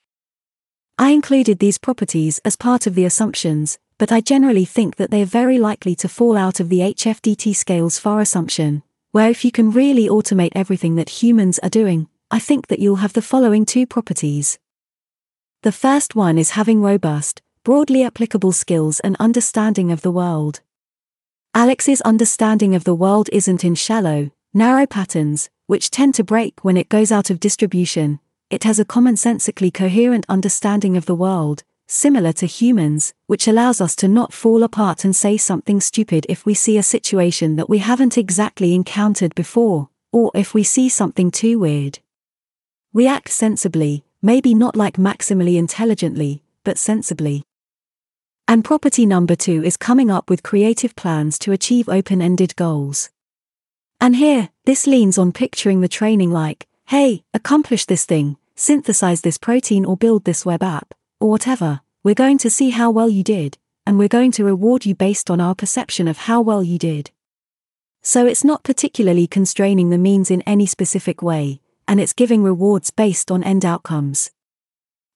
I 0.98 1.12
included 1.12 1.60
these 1.60 1.78
properties 1.78 2.42
as 2.44 2.58
part 2.58 2.88
of 2.88 2.96
the 2.96 3.06
assumptions, 3.06 3.80
but 3.98 4.12
I 4.12 4.20
generally 4.20 4.66
think 4.66 4.98
that 4.98 5.10
they 5.10 5.22
are 5.22 5.38
very 5.42 5.58
likely 5.58 5.96
to 5.96 6.10
fall 6.10 6.36
out 6.36 6.60
of 6.60 6.68
the 6.68 6.80
HFDT 6.80 7.56
scale's 7.56 8.00
FAR 8.00 8.20
assumption, 8.20 8.84
where 9.12 9.30
if 9.30 9.46
you 9.46 9.52
can 9.52 9.72
really 9.72 10.10
automate 10.10 10.52
everything 10.56 10.96
that 10.96 11.22
humans 11.24 11.58
are 11.60 11.70
doing, 11.70 12.10
I 12.30 12.40
think 12.40 12.68
that 12.68 12.80
you'll 12.80 12.98
have 12.98 13.14
the 13.14 13.22
following 13.22 13.66
two 13.66 13.88
properties. 13.88 14.60
The 15.62 15.72
first 15.72 16.16
one 16.16 16.38
is 16.38 16.50
having 16.50 16.82
robust, 16.82 17.42
broadly 17.64 18.04
applicable 18.04 18.52
skills 18.52 19.00
and 19.00 19.16
understanding 19.22 19.90
of 19.90 20.02
the 20.02 20.12
world. 20.12 20.60
Alex's 21.54 22.02
understanding 22.02 22.76
of 22.76 22.84
the 22.84 22.94
world 22.94 23.30
isn't 23.32 23.64
in 23.64 23.74
shallow, 23.74 24.30
narrow 24.54 24.86
patterns, 24.86 25.50
which 25.68 25.90
tend 25.90 26.14
to 26.14 26.26
break 26.26 26.60
when 26.66 26.76
it 26.76 26.90
goes 26.90 27.10
out 27.10 27.30
of 27.30 27.40
distribution. 27.40 28.20
It 28.50 28.66
has 28.66 28.80
a 28.80 28.86
commonsensically 28.86 29.74
coherent 29.74 30.26
understanding 30.28 30.98
of 30.98 31.06
the 31.06 31.16
world, 31.16 31.64
similar 31.88 32.34
to 32.34 32.48
humans, 32.48 33.14
which 33.28 33.48
allows 33.48 33.80
us 33.80 33.96
to 33.96 34.10
not 34.10 34.34
fall 34.34 34.62
apart 34.64 35.06
and 35.06 35.16
say 35.16 35.38
something 35.38 35.80
stupid 35.80 36.26
if 36.28 36.46
we 36.46 36.54
see 36.54 36.78
a 36.78 36.84
situation 36.84 37.56
that 37.56 37.70
we 37.70 37.78
haven't 37.78 38.18
exactly 38.18 38.76
encountered 38.76 39.34
before, 39.36 39.88
or 40.12 40.32
if 40.36 40.54
we 40.54 40.64
see 40.64 40.90
something 40.90 41.32
too 41.32 41.60
weird. 41.60 42.00
We 42.92 43.08
act 43.08 43.30
sensibly, 43.30 44.04
maybe 44.22 44.54
not 44.54 44.76
like 44.76 44.98
maximally 44.98 45.56
intelligently, 45.56 46.44
but 46.66 46.78
sensibly. 46.78 47.46
And 48.48 48.64
property 48.64 49.06
number 49.06 49.36
two 49.36 49.64
is 49.64 49.78
coming 49.78 50.12
up 50.12 50.30
with 50.30 50.44
creative 50.44 50.96
plans 50.96 51.40
to 51.40 51.54
achieve 51.54 51.88
open 51.88 52.22
ended 52.22 52.56
goals. 52.56 53.10
And 54.02 54.18
here, 54.18 54.50
this 54.66 54.86
leans 54.86 55.18
on 55.18 55.32
picturing 55.32 55.82
the 55.82 55.88
training 55.88 56.30
like, 56.32 56.68
hey, 56.88 57.24
accomplish 57.34 57.86
this 57.86 58.06
thing, 58.06 58.36
synthesize 58.56 59.22
this 59.22 59.38
protein 59.38 59.86
or 59.86 59.96
build 59.96 60.26
this 60.26 60.46
web 60.46 60.62
app, 60.62 60.94
or 61.20 61.30
whatever, 61.30 61.82
we're 62.04 62.14
going 62.14 62.38
to 62.40 62.50
see 62.50 62.72
how 62.72 62.92
well 62.92 63.08
you 63.08 63.24
did, 63.24 63.58
and 63.88 63.98
we're 63.98 64.10
going 64.10 64.32
to 64.34 64.44
reward 64.44 64.86
you 64.86 64.94
based 64.94 65.32
on 65.32 65.40
our 65.40 65.56
perception 65.56 66.08
of 66.08 66.18
how 66.18 66.42
well 66.42 66.62
you 66.62 66.78
did. 66.78 67.12
So 68.02 68.28
it's 68.28 68.44
not 68.44 68.64
particularly 68.64 69.26
constraining 69.26 69.90
the 69.90 69.98
means 69.98 70.30
in 70.30 70.42
any 70.42 70.66
specific 70.66 71.22
way, 71.22 71.62
and 71.88 72.02
it's 72.02 72.12
giving 72.12 72.44
rewards 72.44 72.92
based 72.92 73.32
on 73.32 73.42
end 73.42 73.64
outcomes. 73.64 74.32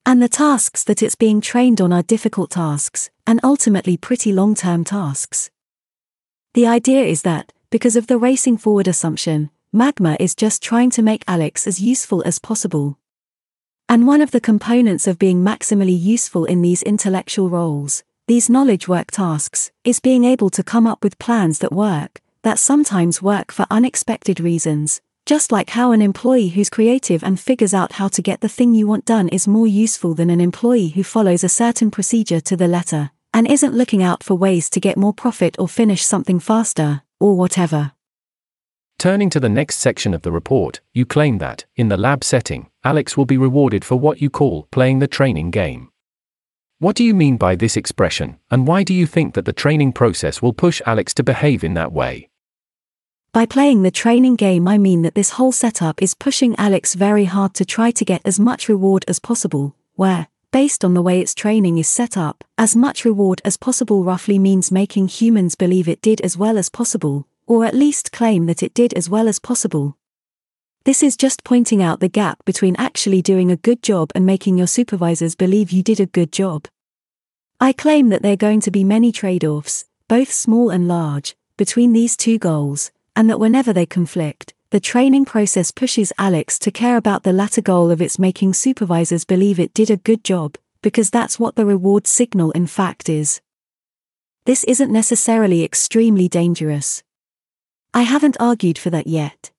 And 0.08 0.24
the 0.24 0.30
tasks 0.30 0.86
that 0.86 1.04
it's 1.04 1.16
being 1.16 1.42
trained 1.42 1.82
on 1.82 1.92
are 1.92 2.02
difficult 2.02 2.52
tasks, 2.52 3.10
and 3.28 3.42
ultimately 3.44 3.98
pretty 3.98 4.32
long 4.32 4.56
term 4.56 4.86
tasks. 4.86 5.50
The 6.54 6.66
idea 6.66 7.04
is 7.04 7.24
that, 7.24 7.52
because 7.72 7.98
of 7.98 8.08
the 8.08 8.18
racing 8.18 8.58
forward 8.58 8.88
assumption, 8.88 9.50
Magma 9.74 10.16
is 10.18 10.34
just 10.34 10.64
trying 10.64 10.92
to 10.92 11.02
make 11.02 11.26
Alex 11.28 11.68
as 11.68 11.82
useful 11.82 12.24
as 12.26 12.40
possible. 12.40 12.98
And 13.90 14.08
one 14.08 14.22
of 14.22 14.32
the 14.32 14.40
components 14.40 15.08
of 15.08 15.20
being 15.20 15.44
maximally 15.44 16.02
useful 16.02 16.46
in 16.46 16.62
these 16.62 16.84
intellectual 16.84 17.50
roles, 17.50 18.06
these 18.30 18.50
knowledge 18.50 18.88
work 18.88 19.12
tasks, 19.12 19.72
is 19.84 20.00
being 20.00 20.24
able 20.24 20.50
to 20.52 20.64
come 20.64 20.88
up 20.88 21.04
with 21.04 21.20
plans 21.20 21.60
that 21.60 21.74
work, 21.74 22.22
that 22.44 22.60
sometimes 22.60 23.22
work 23.22 23.52
for 23.52 23.66
unexpected 23.70 24.40
reasons, 24.40 25.02
just 25.28 25.52
like 25.52 25.72
how 25.72 25.92
an 25.92 26.02
employee 26.02 26.48
who's 26.48 26.70
creative 26.70 27.22
and 27.22 27.38
figures 27.38 27.74
out 27.74 27.92
how 27.92 28.08
to 28.08 28.22
get 28.22 28.40
the 28.40 28.48
thing 28.48 28.74
you 28.74 28.88
want 28.88 29.04
done 29.04 29.28
is 29.28 29.46
more 29.46 29.68
useful 29.68 30.14
than 30.14 30.30
an 30.30 30.40
employee 30.40 30.88
who 30.88 31.04
follows 31.04 31.44
a 31.44 31.50
certain 31.50 31.92
procedure 31.92 32.40
to 32.40 32.56
the 32.56 32.68
letter, 32.68 33.12
and 33.34 33.46
isn't 33.46 33.74
looking 33.74 34.02
out 34.02 34.24
for 34.24 34.36
ways 34.36 34.70
to 34.70 34.80
get 34.80 34.96
more 34.96 35.14
profit 35.14 35.58
or 35.60 35.68
finish 35.68 36.06
something 36.06 36.40
faster, 36.40 37.02
or 37.20 37.36
whatever. 37.36 37.92
Turning 38.98 39.30
to 39.30 39.42
the 39.42 39.50
next 39.50 39.80
section 39.80 40.14
of 40.14 40.22
the 40.22 40.32
report, 40.32 40.80
you 40.94 41.06
claim 41.06 41.40
that, 41.40 41.66
in 41.76 41.90
the 41.90 41.98
lab 41.98 42.24
setting, 42.24 42.70
Alex 42.86 43.18
will 43.18 43.26
be 43.26 43.38
rewarded 43.38 43.84
for 43.84 43.98
what 43.98 44.22
you 44.22 44.30
call 44.30 44.70
playing 44.72 45.00
the 45.00 45.10
training 45.10 45.52
game. 45.52 45.90
What 46.80 46.96
do 46.96 47.04
you 47.04 47.14
mean 47.14 47.36
by 47.36 47.58
this 47.58 47.76
expression, 47.76 48.40
and 48.50 48.66
why 48.66 48.84
do 48.84 48.94
you 48.94 49.06
think 49.06 49.34
that 49.34 49.44
the 49.44 49.52
training 49.52 49.92
process 49.92 50.42
will 50.42 50.54
push 50.54 50.82
Alex 50.86 51.14
to 51.16 51.24
behave 51.24 51.66
in 51.66 51.74
that 51.74 51.92
way? 51.92 52.30
By 53.38 53.46
playing 53.46 53.84
the 53.84 53.92
training 53.92 54.36
game, 54.36 54.68
I 54.68 54.80
mean 54.80 55.04
that 55.04 55.14
this 55.14 55.30
whole 55.30 55.52
setup 55.52 56.02
is 56.02 56.16
pushing 56.16 56.56
Alex 56.56 56.96
very 56.96 57.26
hard 57.26 57.54
to 57.54 57.66
try 57.66 57.92
to 57.92 58.04
get 58.04 58.24
as 58.26 58.40
much 58.40 58.68
reward 58.68 59.06
as 59.08 59.20
possible, 59.20 59.76
where, 59.94 60.28
based 60.52 60.84
on 60.84 60.96
the 60.96 61.04
way 61.04 61.22
its 61.22 61.36
training 61.36 61.78
is 61.78 61.88
set 61.88 62.18
up, 62.18 62.44
as 62.58 62.76
much 62.76 63.06
reward 63.06 63.44
as 63.46 63.56
possible 63.56 64.04
roughly 64.04 64.40
means 64.40 64.72
making 64.72 65.08
humans 65.08 65.54
believe 65.54 65.88
it 65.88 66.02
did 66.02 66.20
as 66.22 66.36
well 66.36 66.58
as 66.58 66.70
possible, 66.70 67.28
or 67.46 67.64
at 67.64 67.76
least 67.76 68.12
claim 68.12 68.48
that 68.48 68.64
it 68.64 68.74
did 68.74 68.92
as 68.96 69.08
well 69.08 69.28
as 69.28 69.38
possible. 69.38 69.96
This 70.86 71.04
is 71.04 71.16
just 71.16 71.44
pointing 71.44 71.84
out 71.84 72.00
the 72.00 72.10
gap 72.10 72.44
between 72.44 72.76
actually 72.78 73.22
doing 73.22 73.52
a 73.52 73.56
good 73.56 73.84
job 73.84 74.12
and 74.16 74.26
making 74.26 74.58
your 74.58 74.66
supervisors 74.66 75.36
believe 75.36 75.70
you 75.70 75.84
did 75.84 76.00
a 76.00 76.08
good 76.08 76.32
job. 76.32 76.68
I 77.60 77.72
claim 77.72 78.10
that 78.10 78.24
there 78.24 78.34
are 78.34 78.36
going 78.36 78.62
to 78.62 78.72
be 78.72 78.84
many 78.84 79.12
trade 79.12 79.46
offs, 79.46 79.86
both 80.08 80.32
small 80.32 80.72
and 80.72 80.88
large, 80.88 81.36
between 81.56 81.94
these 81.94 82.18
two 82.18 82.40
goals, 82.40 82.90
and 83.18 83.32
that 83.32 83.40
whenever 83.40 83.74
they 83.74 83.88
conflict, 83.88 84.54
the 84.70 84.80
training 84.80 85.26
process 85.26 85.72
pushes 85.72 86.14
Alex 86.20 86.60
to 86.60 86.70
care 86.70 86.98
about 86.98 87.24
the 87.24 87.34
latter 87.34 87.64
goal 87.64 87.90
of 87.90 88.00
its 88.00 88.20
making 88.20 88.54
supervisors 88.54 89.26
believe 89.26 89.60
it 89.60 89.74
did 89.74 89.90
a 89.90 89.98
good 89.98 90.24
job, 90.24 90.56
because 90.84 91.10
that's 91.10 91.40
what 91.40 91.56
the 91.56 91.66
reward 91.66 92.06
signal 92.06 92.52
in 92.52 92.68
fact 92.68 93.10
is. 93.10 93.42
This 94.46 94.64
isn't 94.66 94.92
necessarily 94.92 95.64
extremely 95.64 96.28
dangerous. 96.30 97.02
I 97.92 98.04
haven't 98.04 98.38
argued 98.40 98.78
for 98.78 98.92
that 98.92 99.08
yet. 99.08 99.50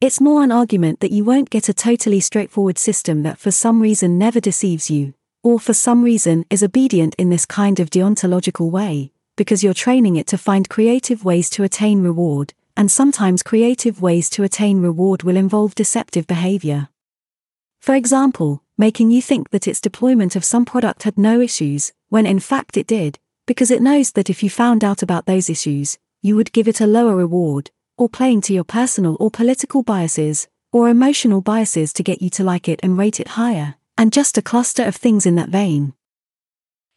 It's 0.00 0.20
more 0.20 0.42
an 0.42 0.50
argument 0.50 0.98
that 0.98 1.12
you 1.12 1.24
won't 1.24 1.50
get 1.50 1.68
a 1.68 1.74
totally 1.74 2.18
straightforward 2.18 2.76
system 2.76 3.22
that 3.22 3.38
for 3.38 3.52
some 3.52 3.80
reason 3.80 4.18
never 4.18 4.40
deceives 4.40 4.90
you, 4.90 5.14
or 5.44 5.60
for 5.60 5.74
some 5.74 6.02
reason 6.02 6.44
is 6.50 6.64
obedient 6.64 7.14
in 7.20 7.30
this 7.30 7.46
kind 7.46 7.78
of 7.78 7.88
deontological 7.88 8.68
way, 8.68 9.12
because 9.36 9.62
you're 9.62 9.74
training 9.74 10.16
it 10.16 10.26
to 10.26 10.36
find 10.36 10.68
creative 10.68 11.24
ways 11.24 11.48
to 11.50 11.62
attain 11.62 12.02
reward, 12.02 12.52
and 12.76 12.90
sometimes 12.90 13.42
creative 13.42 14.02
ways 14.02 14.28
to 14.30 14.42
attain 14.42 14.80
reward 14.80 15.22
will 15.22 15.36
involve 15.36 15.74
deceptive 15.74 16.26
behavior. 16.26 16.88
For 17.80 17.94
example, 17.94 18.62
making 18.76 19.10
you 19.10 19.22
think 19.22 19.50
that 19.50 19.68
its 19.68 19.80
deployment 19.80 20.36
of 20.36 20.44
some 20.44 20.64
product 20.64 21.04
had 21.04 21.18
no 21.18 21.40
issues, 21.40 21.92
when 22.08 22.26
in 22.26 22.40
fact 22.40 22.76
it 22.76 22.86
did, 22.86 23.18
because 23.46 23.70
it 23.70 23.82
knows 23.82 24.12
that 24.12 24.30
if 24.30 24.42
you 24.42 24.50
found 24.50 24.82
out 24.82 25.02
about 25.02 25.26
those 25.26 25.50
issues, 25.50 25.98
you 26.22 26.34
would 26.36 26.52
give 26.52 26.66
it 26.66 26.80
a 26.80 26.86
lower 26.86 27.14
reward, 27.14 27.70
or 27.98 28.08
playing 28.08 28.40
to 28.40 28.54
your 28.54 28.64
personal 28.64 29.16
or 29.20 29.30
political 29.30 29.82
biases, 29.82 30.48
or 30.72 30.88
emotional 30.88 31.40
biases 31.40 31.92
to 31.92 32.02
get 32.02 32.22
you 32.22 32.30
to 32.30 32.42
like 32.42 32.68
it 32.68 32.80
and 32.82 32.98
rate 32.98 33.20
it 33.20 33.28
higher, 33.28 33.76
and 33.96 34.12
just 34.12 34.38
a 34.38 34.42
cluster 34.42 34.82
of 34.84 34.96
things 34.96 35.26
in 35.26 35.36
that 35.36 35.50
vein. 35.50 35.92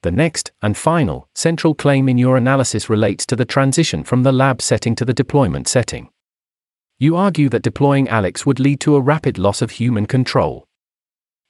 The 0.08 0.12
next, 0.12 0.54
and 0.62 0.78
final, 0.78 1.28
central 1.36 1.76
claim 1.76 2.08
in 2.08 2.18
your 2.18 2.38
analysis 2.38 2.90
relates 2.90 3.26
to 3.26 3.36
the 3.36 3.44
transition 3.44 4.06
from 4.06 4.24
the 4.24 4.32
lab 4.32 4.62
setting 4.62 4.96
to 4.96 5.04
the 5.04 5.14
deployment 5.14 5.68
setting. 5.68 6.08
You 6.98 7.18
argue 7.18 7.50
that 7.50 7.62
deploying 7.62 8.08
Alex 8.08 8.46
would 8.46 8.58
lead 8.58 8.80
to 8.80 8.96
a 8.96 9.02
rapid 9.02 9.38
loss 9.38 9.62
of 9.62 9.72
human 9.72 10.06
control. 10.06 10.66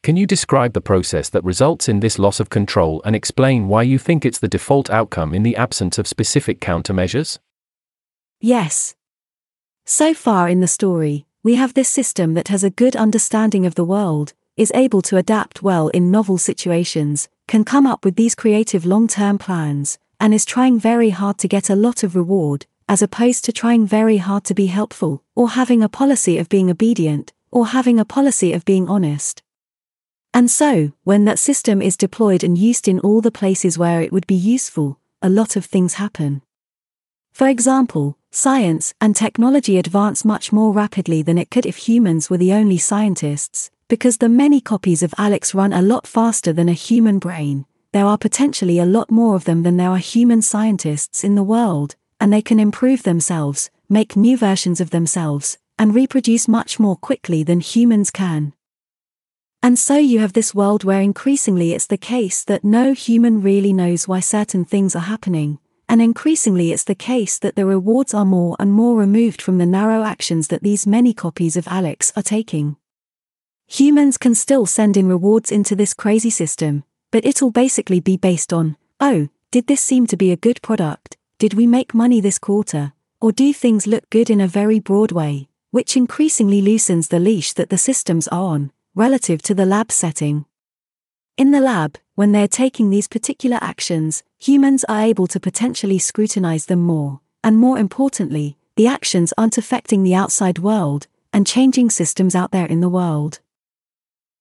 Can 0.02 0.18
you 0.18 0.26
describe 0.26 0.74
the 0.74 0.82
process 0.82 1.30
that 1.30 1.44
results 1.44 1.88
in 1.88 2.00
this 2.00 2.18
loss 2.18 2.40
of 2.40 2.50
control 2.50 3.00
and 3.06 3.16
explain 3.16 3.68
why 3.68 3.84
you 3.84 4.00
think 4.00 4.26
it's 4.26 4.40
the 4.40 4.48
default 4.48 4.90
outcome 4.90 5.36
in 5.36 5.44
the 5.44 5.56
absence 5.56 6.00
of 6.00 6.08
specific 6.08 6.60
countermeasures? 6.60 7.38
Yes. 8.42 8.96
So 9.86 10.16
far 10.16 10.50
in 10.50 10.62
the 10.62 10.68
story, 10.68 11.28
we 11.44 11.54
have 11.58 11.76
this 11.76 11.90
system 11.90 12.34
that 12.34 12.48
has 12.48 12.64
a 12.64 12.72
good 12.72 12.96
understanding 12.96 13.68
of 13.68 13.76
the 13.76 13.86
world, 13.86 14.34
is 14.58 14.72
able 14.74 15.04
to 15.04 15.18
adapt 15.18 15.62
well 15.62 15.88
in 15.90 16.12
novel 16.12 16.38
situations, 16.38 17.30
can 17.48 17.64
come 17.64 17.86
up 17.86 18.04
with 18.04 18.16
these 18.16 18.36
creative 18.36 18.86
long 18.86 19.08
term 19.08 19.38
plans, 19.38 20.00
and 20.20 20.34
is 20.34 20.46
trying 20.46 20.80
very 20.80 21.12
hard 21.12 21.38
to 21.38 21.48
get 21.48 21.70
a 21.70 21.76
lot 21.76 22.04
of 22.04 22.16
reward, 22.16 22.66
as 22.90 23.02
opposed 23.02 23.46
to 23.46 23.52
trying 23.52 23.86
very 23.86 24.18
hard 24.18 24.44
to 24.44 24.56
be 24.56 24.66
helpful, 24.66 25.24
or 25.36 25.50
having 25.50 25.84
a 25.84 25.90
policy 25.90 26.38
of 26.38 26.50
being 26.50 26.70
obedient, 26.72 27.32
or 27.52 27.68
having 27.68 28.00
a 28.00 28.06
policy 28.06 28.52
of 28.52 28.66
being 28.66 28.90
honest. 28.90 29.44
And 30.34 30.50
so, 30.50 30.92
when 31.04 31.26
that 31.26 31.40
system 31.40 31.82
is 31.82 31.96
deployed 31.96 32.44
and 32.44 32.58
used 32.58 32.88
in 32.88 33.00
all 33.00 33.22
the 33.22 33.32
places 33.32 33.78
where 33.78 34.02
it 34.02 34.12
would 34.12 34.28
be 34.28 34.36
useful, 34.36 35.00
a 35.22 35.30
lot 35.30 35.56
of 35.56 35.66
things 35.66 35.96
happen. 35.96 36.42
For 37.32 37.48
example, 37.48 38.18
science 38.32 38.94
and 39.00 39.16
technology 39.16 39.78
advance 39.78 40.26
much 40.26 40.52
more 40.52 40.74
rapidly 40.74 41.22
than 41.22 41.38
it 41.38 41.52
could 41.52 41.66
if 41.66 41.78
humans 41.78 42.30
were 42.30 42.38
the 42.38 42.54
only 42.54 42.78
scientists, 42.78 43.70
because 43.88 44.18
the 44.18 44.28
many 44.28 44.60
copies 44.60 45.02
of 45.02 45.14
Alex 45.18 45.54
run 45.56 45.72
a 45.72 45.82
lot 45.82 46.06
faster 46.06 46.52
than 46.52 46.68
a 46.68 46.74
human 46.74 47.20
brain, 47.20 47.66
there 47.94 48.06
are 48.06 48.18
potentially 48.18 48.80
a 48.80 48.86
lot 48.86 49.10
more 49.10 49.36
of 49.36 49.46
them 49.46 49.64
than 49.64 49.78
there 49.78 49.90
are 49.90 49.98
human 49.98 50.42
scientists 50.42 51.24
in 51.24 51.36
the 51.36 51.44
world, 51.44 51.96
and 52.20 52.34
they 52.34 52.42
can 52.42 52.60
improve 52.60 53.04
themselves, 53.04 53.70
make 53.88 54.18
new 54.18 54.36
versions 54.36 54.82
of 54.82 54.90
themselves, 54.90 55.58
and 55.80 55.96
reproduce 55.96 56.50
much 56.50 56.80
more 56.80 56.98
quickly 56.98 57.44
than 57.44 57.62
humans 57.62 58.12
can. 58.12 58.54
And 59.64 59.80
so 59.80 59.98
you 59.98 60.20
have 60.20 60.34
this 60.34 60.54
world 60.54 60.84
where 60.84 61.02
increasingly 61.02 61.72
it's 61.74 61.88
the 61.88 61.98
case 61.98 62.44
that 62.44 62.66
no 62.66 62.94
human 62.94 63.42
really 63.42 63.72
knows 63.72 64.08
why 64.08 64.20
certain 64.20 64.66
things 64.66 64.98
are 64.98 65.00
happening, 65.00 65.60
and 65.88 66.02
increasingly 66.02 66.74
it's 66.74 66.84
the 66.84 66.94
case 66.94 67.40
that 67.40 67.56
the 67.56 67.66
rewards 67.66 68.14
are 68.14 68.26
more 68.26 68.58
and 68.60 68.74
more 68.74 68.98
removed 68.98 69.42
from 69.42 69.60
the 69.60 69.66
narrow 69.66 70.04
actions 70.04 70.50
that 70.50 70.62
these 70.62 70.86
many 70.86 71.14
copies 71.14 71.56
of 71.56 71.68
Alex 71.70 72.12
are 72.18 72.24
taking. 72.24 72.76
Humans 73.70 74.18
can 74.18 74.34
still 74.34 74.66
send 74.66 74.96
in 74.96 75.10
rewards 75.10 75.52
into 75.52 75.76
this 75.76 75.94
crazy 75.94 76.30
system, 76.30 76.86
but 77.12 77.26
it'll 77.26 77.52
basically 77.52 78.00
be 78.00 78.16
based 78.16 78.54
on, 78.54 78.78
oh, 79.02 79.28
did 79.52 79.68
this 79.68 79.82
seem 79.82 80.08
to 80.08 80.16
be 80.16 80.32
a 80.32 80.38
good 80.38 80.62
product? 80.62 81.18
Did 81.38 81.54
we 81.54 81.68
make 81.68 81.94
money 81.94 82.22
this 82.22 82.40
quarter? 82.40 82.94
Or 83.20 83.34
do 83.34 83.52
things 83.52 83.86
look 83.86 84.10
good 84.10 84.30
in 84.30 84.40
a 84.40 84.48
very 84.48 84.80
broad 84.80 85.12
way, 85.12 85.50
which 85.72 85.98
increasingly 85.98 86.62
loosens 86.62 87.10
the 87.10 87.20
leash 87.20 87.52
that 87.54 87.70
the 87.70 87.78
systems 87.78 88.30
are 88.30 88.42
on, 88.42 88.72
relative 88.96 89.42
to 89.44 89.54
the 89.54 89.66
lab 89.66 89.92
setting. 89.92 90.46
In 91.36 91.52
the 91.52 91.60
lab, 91.60 91.98
when 92.16 92.32
they're 92.32 92.48
taking 92.48 92.90
these 92.90 93.10
particular 93.10 93.58
actions, 93.62 94.24
humans 94.40 94.86
are 94.86 95.02
able 95.02 95.28
to 95.28 95.42
potentially 95.42 96.00
scrutinize 96.00 96.68
them 96.68 96.82
more, 96.82 97.20
and 97.44 97.58
more 97.58 97.78
importantly, 97.78 98.58
the 98.78 98.88
actions 98.88 99.34
aren't 99.38 99.58
affecting 99.58 100.04
the 100.04 100.16
outside 100.16 100.60
world 100.60 101.08
and 101.34 101.46
changing 101.46 101.90
systems 101.90 102.34
out 102.34 102.52
there 102.52 102.66
in 102.66 102.80
the 102.80 102.90
world. 102.90 103.40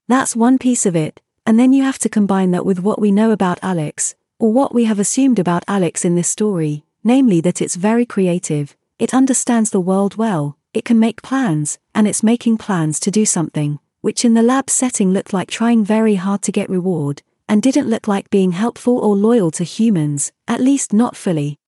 That's 0.09 0.37
one 0.37 0.57
piece 0.59 0.87
of 0.87 0.95
it, 0.95 1.21
and 1.45 1.59
then 1.59 1.73
you 1.73 1.83
have 1.83 1.99
to 1.99 2.09
combine 2.09 2.53
that 2.53 2.65
with 2.65 2.79
what 2.79 3.01
we 3.01 3.11
know 3.11 3.33
about 3.33 3.59
Alex, 3.61 4.15
or 4.39 4.53
what 4.53 4.73
we 4.73 4.85
have 4.85 5.01
assumed 5.01 5.41
about 5.41 5.65
Alex 5.67 6.05
in 6.05 6.15
this 6.15 6.29
story, 6.29 6.85
namely 7.03 7.41
that 7.41 7.61
it's 7.61 7.75
very 7.75 8.07
creative, 8.07 8.77
it 9.01 9.13
understands 9.13 9.71
the 9.71 9.81
world 9.81 10.15
well, 10.15 10.57
it 10.73 10.85
can 10.85 11.01
make 11.01 11.23
plans, 11.23 11.79
and 11.93 12.07
it's 12.07 12.23
making 12.23 12.57
plans 12.57 13.01
to 13.01 13.11
do 13.11 13.27
something, 13.27 13.81
which 14.01 14.25
in 14.25 14.35
the 14.35 14.45
lab 14.45 14.71
setting 14.71 15.13
looked 15.13 15.33
like 15.33 15.51
trying 15.51 15.85
very 15.85 16.15
hard 16.15 16.41
to 16.43 16.53
get 16.53 16.71
reward, 16.71 17.23
and 17.49 17.61
didn't 17.61 17.91
look 17.91 18.07
like 18.07 18.31
being 18.31 18.53
helpful 18.53 18.99
or 18.99 19.17
loyal 19.17 19.51
to 19.51 19.65
humans, 19.65 20.31
at 20.47 20.61
least 20.61 20.93
not 20.93 21.17
fully. 21.17 21.59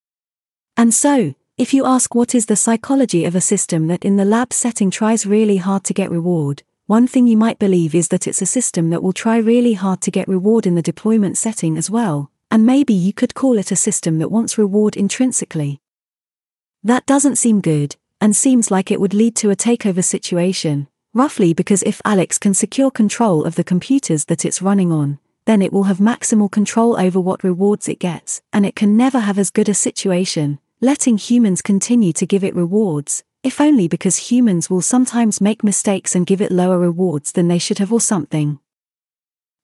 And 0.77 0.95
so, 0.95 1.35
if 1.57 1.75
you 1.75 1.85
ask 1.85 2.15
what 2.15 2.37
is 2.37 2.47
the 2.47 2.55
psychology 2.55 3.25
of 3.25 3.35
a 3.35 3.41
system 3.41 3.89
that 3.89 4.05
in 4.05 4.15
the 4.15 4.25
lab 4.25 4.53
setting 4.53 4.93
tries 4.93 5.27
really 5.27 5.57
hard 5.57 5.83
to 5.85 5.93
get 5.93 6.09
reward, 6.09 6.63
one 6.89 7.07
thing 7.07 7.27
you 7.27 7.37
might 7.37 7.59
believe 7.59 7.95
is 7.95 8.09
that 8.09 8.27
it's 8.27 8.41
a 8.41 8.47
system 8.47 8.89
that 8.89 9.03
will 9.03 9.13
try 9.13 9.37
really 9.37 9.75
hard 9.75 10.01
to 10.01 10.11
get 10.11 10.27
reward 10.27 10.67
in 10.67 10.75
the 10.75 10.81
deployment 10.81 11.37
setting 11.37 11.77
as 11.77 11.91
well, 11.91 12.31
and 12.51 12.65
maybe 12.65 12.95
you 12.95 13.13
could 13.13 13.35
call 13.35 13.59
it 13.59 13.71
a 13.71 13.77
system 13.77 14.19
that 14.19 14.31
wants 14.31 14.57
reward 14.57 14.97
intrinsically. 14.97 15.83
That 16.83 17.05
doesn't 17.05 17.37
seem 17.37 17.61
good, 17.61 17.97
and 18.23 18.35
seems 18.35 18.71
like 18.71 18.91
it 18.91 19.03
would 19.03 19.13
lead 19.13 19.37
to 19.37 19.51
a 19.51 19.55
takeover 19.55 20.03
situation, 20.03 20.89
roughly 21.13 21.53
because 21.53 21.83
if 21.83 22.01
Alex 22.07 22.39
can 22.39 22.55
secure 22.55 22.91
control 22.91 23.45
of 23.45 23.57
the 23.57 23.65
computers 23.65 24.25
that 24.25 24.47
it's 24.47 24.63
running 24.63 24.91
on, 24.91 25.19
then 25.45 25.61
it 25.61 25.75
will 25.75 25.85
have 25.85 25.99
maximal 25.99 26.51
control 26.51 26.99
over 26.99 27.21
what 27.21 27.45
rewards 27.45 27.87
it 27.91 27.99
gets, 27.99 28.41
and 28.51 28.65
it 28.65 28.75
can 28.75 28.97
never 28.97 29.21
have 29.21 29.39
as 29.39 29.51
good 29.51 29.69
a 29.69 29.75
situation, 29.75 30.59
letting 30.81 31.19
humans 31.19 31.61
continue 31.61 32.15
to 32.15 32.25
give 32.25 32.43
it 32.43 32.57
rewards, 32.57 33.25
if 33.43 33.61
only 33.61 33.89
because 33.89 34.31
humans 34.31 34.69
will 34.69 34.83
sometimes 34.83 35.41
make 35.41 35.63
mistakes 35.63 36.15
and 36.15 36.27
give 36.27 36.41
it 36.41 36.51
lower 36.51 36.79
rewards 36.79 37.33
than 37.33 37.49
they 37.49 37.59
should 37.59 37.79
have 37.79 37.93
or 37.93 38.01
something. 38.01 38.59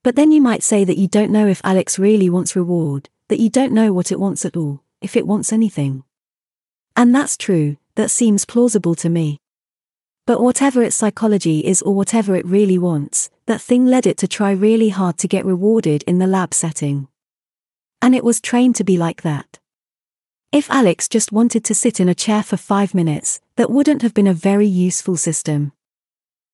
But 0.03 0.17
then 0.17 0.33
you 0.33 0.41
might 0.41 0.63
say 0.63 0.85
that 0.85 0.99
you 0.99 1.09
don't 1.09 1.33
know 1.33 1.47
if 1.47 1.61
Alex 1.65 1.99
really 1.99 2.31
wants 2.31 2.55
reward, 2.55 3.09
that 3.29 3.41
you 3.41 3.51
don't 3.51 3.73
know 3.73 3.93
what 3.93 4.13
it 4.13 4.21
wants 4.21 4.45
at 4.45 4.57
all, 4.57 4.83
if 5.01 5.17
it 5.17 5.27
wants 5.27 5.53
anything. 5.53 6.05
And 6.95 7.15
that's 7.15 7.37
true, 7.37 7.77
that 7.97 8.11
seems 8.11 8.45
plausible 8.45 8.95
to 8.97 9.09
me. 9.09 9.41
But 10.27 10.41
whatever 10.41 10.83
its 10.83 10.97
psychology 10.97 11.61
is 11.61 11.83
or 11.83 11.95
whatever 11.95 12.37
it 12.37 12.47
really 12.47 12.79
wants, 12.79 13.29
that 13.47 13.61
thing 13.61 13.87
led 13.87 14.07
it 14.07 14.17
to 14.19 14.29
try 14.29 14.53
really 14.53 14.91
hard 14.91 15.19
to 15.19 15.29
get 15.29 15.45
rewarded 15.45 16.03
in 16.05 16.19
the 16.19 16.27
lab 16.27 16.55
setting. 16.55 17.09
And 18.01 18.15
it 18.15 18.25
was 18.25 18.41
trained 18.41 18.77
to 18.77 18.85
be 18.85 18.97
like 18.97 19.23
that. 19.23 19.59
If 20.53 20.71
Alex 20.71 21.09
just 21.09 21.33
wanted 21.33 21.65
to 21.65 21.75
sit 21.75 21.99
in 21.99 22.09
a 22.09 22.15
chair 22.15 22.43
for 22.43 22.57
five 22.57 22.95
minutes, 22.95 23.41
that 23.57 23.71
wouldn't 23.71 24.03
have 24.03 24.15
been 24.15 24.27
a 24.27 24.35
very 24.35 24.67
useful 24.67 25.17
system. 25.17 25.73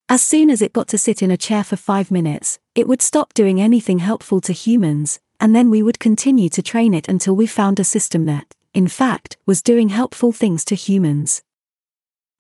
As 0.09 0.23
soon 0.23 0.51
as 0.51 0.61
it 0.61 0.73
got 0.73 0.89
to 0.89 0.99
sit 0.99 1.23
in 1.23 1.31
a 1.31 1.37
chair 1.37 1.63
for 1.63 1.77
five 1.77 2.11
minutes, 2.11 2.59
it 2.75 2.89
would 2.89 3.01
stop 3.01 3.33
doing 3.33 3.61
anything 3.61 4.01
helpful 4.01 4.41
to 4.41 4.53
humans, 4.53 5.21
and 5.39 5.55
then 5.55 5.71
we 5.71 5.83
would 5.83 6.01
continue 6.01 6.49
to 6.51 6.63
train 6.63 6.93
it 6.93 7.09
until 7.09 7.35
we 7.37 7.47
found 7.47 7.79
a 7.81 7.85
system 7.85 8.27
that, 8.27 8.55
in 8.75 8.89
fact, 8.89 9.37
was 9.47 9.63
doing 9.63 9.89
helpful 9.89 10.33
things 10.33 10.65
to 10.65 10.75
humans. 10.75 11.43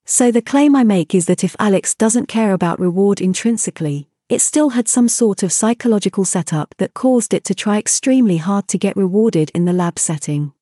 So 0.04 0.30
the 0.30 0.42
claim 0.42 0.74
I 0.74 0.82
make 0.82 1.14
is 1.14 1.26
that 1.26 1.44
if 1.44 1.54
Alex 1.58 1.94
doesn't 1.94 2.26
care 2.26 2.52
about 2.52 2.80
reward 2.80 3.20
intrinsically, 3.20 4.08
it 4.28 4.40
still 4.40 4.70
had 4.70 4.88
some 4.88 5.08
sort 5.08 5.42
of 5.42 5.52
psychological 5.52 6.24
setup 6.24 6.74
that 6.78 6.94
caused 6.94 7.32
it 7.32 7.44
to 7.44 7.54
try 7.54 7.78
extremely 7.78 8.36
hard 8.36 8.68
to 8.68 8.78
get 8.78 8.96
rewarded 8.96 9.50
in 9.54 9.64
the 9.64 9.72
lab 9.72 9.98
setting. 9.98 10.52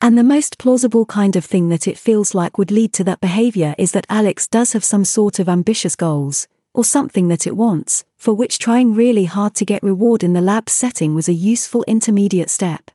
And 0.00 0.16
the 0.16 0.22
most 0.22 0.58
plausible 0.58 1.06
kind 1.06 1.36
of 1.36 1.44
thing 1.44 1.68
that 1.70 1.88
it 1.88 1.98
feels 1.98 2.34
like 2.34 2.58
would 2.58 2.70
lead 2.70 2.92
to 2.94 3.04
that 3.04 3.20
behavior 3.20 3.74
is 3.78 3.92
that 3.92 4.06
Alex 4.08 4.46
does 4.46 4.72
have 4.74 4.84
some 4.84 5.04
sort 5.04 5.38
of 5.38 5.48
ambitious 5.48 5.96
goals, 5.96 6.46
or 6.74 6.84
something 6.84 7.28
that 7.28 7.46
it 7.46 7.56
wants, 7.56 8.04
for 8.16 8.34
which 8.34 8.58
trying 8.58 8.94
really 8.94 9.24
hard 9.24 9.54
to 9.54 9.64
get 9.64 9.82
reward 9.82 10.22
in 10.22 10.34
the 10.34 10.40
lab 10.40 10.68
setting 10.68 11.14
was 11.14 11.28
a 11.28 11.32
useful 11.32 11.82
intermediate 11.88 12.50
step. 12.50 12.90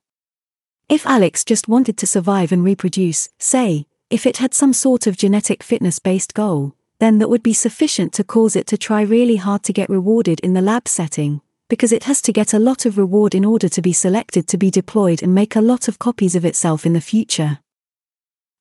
If 0.88 1.06
Alex 1.08 1.44
just 1.44 1.68
wanted 1.68 1.98
to 1.98 2.08
survive 2.08 2.52
and 2.52 2.64
reproduce, 2.64 3.30
say, 3.40 3.88
if 4.10 4.26
it 4.26 4.38
had 4.38 4.54
some 4.54 4.74
sort 4.74 5.08
of 5.08 5.18
genetic 5.18 5.64
fitness 5.64 6.00
based 6.00 6.34
goal, 6.34 6.76
then 7.00 7.18
that 7.18 7.30
would 7.30 7.42
be 7.42 7.54
sufficient 7.54 8.14
to 8.14 8.24
cause 8.24 8.56
it 8.56 8.68
to 8.68 8.78
try 8.78 9.02
really 9.02 9.38
hard 9.38 9.64
to 9.64 9.74
get 9.74 9.90
rewarded 9.90 10.40
in 10.42 10.54
the 10.54 10.62
lab 10.62 10.88
setting, 10.88 11.42
because 11.72 11.94
it 11.94 12.04
has 12.04 12.22
to 12.22 12.34
get 12.34 12.54
a 12.54 12.60
lot 12.60 12.86
of 12.86 12.98
reward 12.98 13.34
in 13.34 13.46
order 13.46 13.70
to 13.70 13.82
be 13.82 13.94
selected 13.94 14.46
to 14.46 14.58
be 14.58 14.70
deployed 14.70 15.24
and 15.24 15.34
make 15.34 15.56
a 15.56 15.62
lot 15.62 15.88
of 15.88 15.98
copies 16.00 16.36
of 16.36 16.44
itself 16.44 16.86
in 16.86 16.92
the 16.92 17.00
future. 17.00 17.60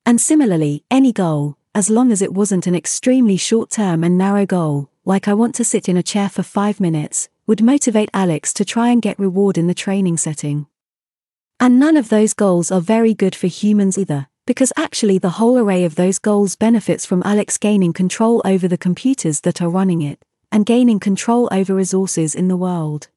And 0.07 0.21
similarly, 0.21 0.85
any 0.93 1.11
goal, 1.11 1.57
as 1.75 1.91
long 1.91 2.13
as 2.13 2.23
it 2.23 2.33
wasn't 2.33 2.69
an 2.69 2.77
extremely 2.77 3.37
short 3.37 3.69
term 3.69 4.05
and 4.05 4.17
narrow 4.17 4.47
goal, 4.47 4.91
like 5.05 5.27
I 5.27 5.35
want 5.35 5.57
to 5.57 5.65
sit 5.65 5.89
in 5.89 5.97
a 5.97 6.05
chair 6.05 6.29
for 6.29 6.45
five 6.45 6.79
minutes, 6.79 7.29
would 7.49 7.61
motivate 7.61 8.11
Alex 8.15 8.53
to 8.53 8.65
try 8.65 8.91
and 8.91 9.03
get 9.03 9.19
reward 9.19 9.59
in 9.59 9.67
the 9.67 9.75
training 9.75 10.17
setting. 10.17 10.69
And 11.59 11.81
none 11.81 11.97
of 11.97 12.11
those 12.11 12.33
goals 12.33 12.71
are 12.71 12.81
very 12.81 13.13
good 13.13 13.35
for 13.35 13.49
humans 13.49 13.99
either, 13.99 14.29
because 14.47 14.73
actually 14.77 15.19
the 15.19 15.31
whole 15.31 15.59
array 15.59 15.83
of 15.85 15.97
those 15.97 16.21
goals 16.21 16.55
benefits 16.55 17.07
from 17.07 17.25
Alex 17.25 17.59
gaining 17.59 17.93
control 17.93 18.41
over 18.45 18.69
the 18.69 18.79
computers 18.79 19.41
that 19.41 19.61
are 19.61 19.69
running 19.69 20.01
it, 20.01 20.23
and 20.53 20.67
gaining 20.67 21.01
control 21.01 21.49
over 21.53 21.75
resources 21.75 22.35
in 22.35 22.49
the 22.49 22.57
world. 22.57 23.09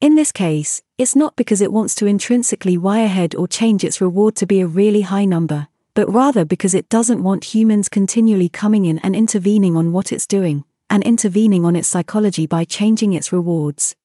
In 0.00 0.14
this 0.14 0.30
case, 0.30 0.82
it's 0.96 1.16
not 1.16 1.34
because 1.34 1.60
it 1.60 1.72
wants 1.72 1.94
to 1.96 2.06
intrinsically 2.06 2.78
wire 2.78 3.06
ahead 3.06 3.34
or 3.34 3.48
change 3.48 3.82
its 3.82 4.00
reward 4.00 4.36
to 4.36 4.46
be 4.46 4.60
a 4.60 4.66
really 4.66 5.00
high 5.00 5.24
number, 5.24 5.68
but 5.94 6.08
rather 6.08 6.44
because 6.44 6.74
it 6.74 6.88
doesn't 6.88 7.22
want 7.22 7.52
humans 7.52 7.88
continually 7.88 8.48
coming 8.48 8.84
in 8.84 8.98
and 8.98 9.16
intervening 9.16 9.76
on 9.76 9.92
what 9.92 10.12
it's 10.12 10.26
doing, 10.26 10.64
and 10.88 11.02
intervening 11.02 11.64
on 11.64 11.74
its 11.74 11.88
psychology 11.88 12.46
by 12.46 12.64
changing 12.64 13.12
its 13.12 13.32
rewards. 13.32 13.96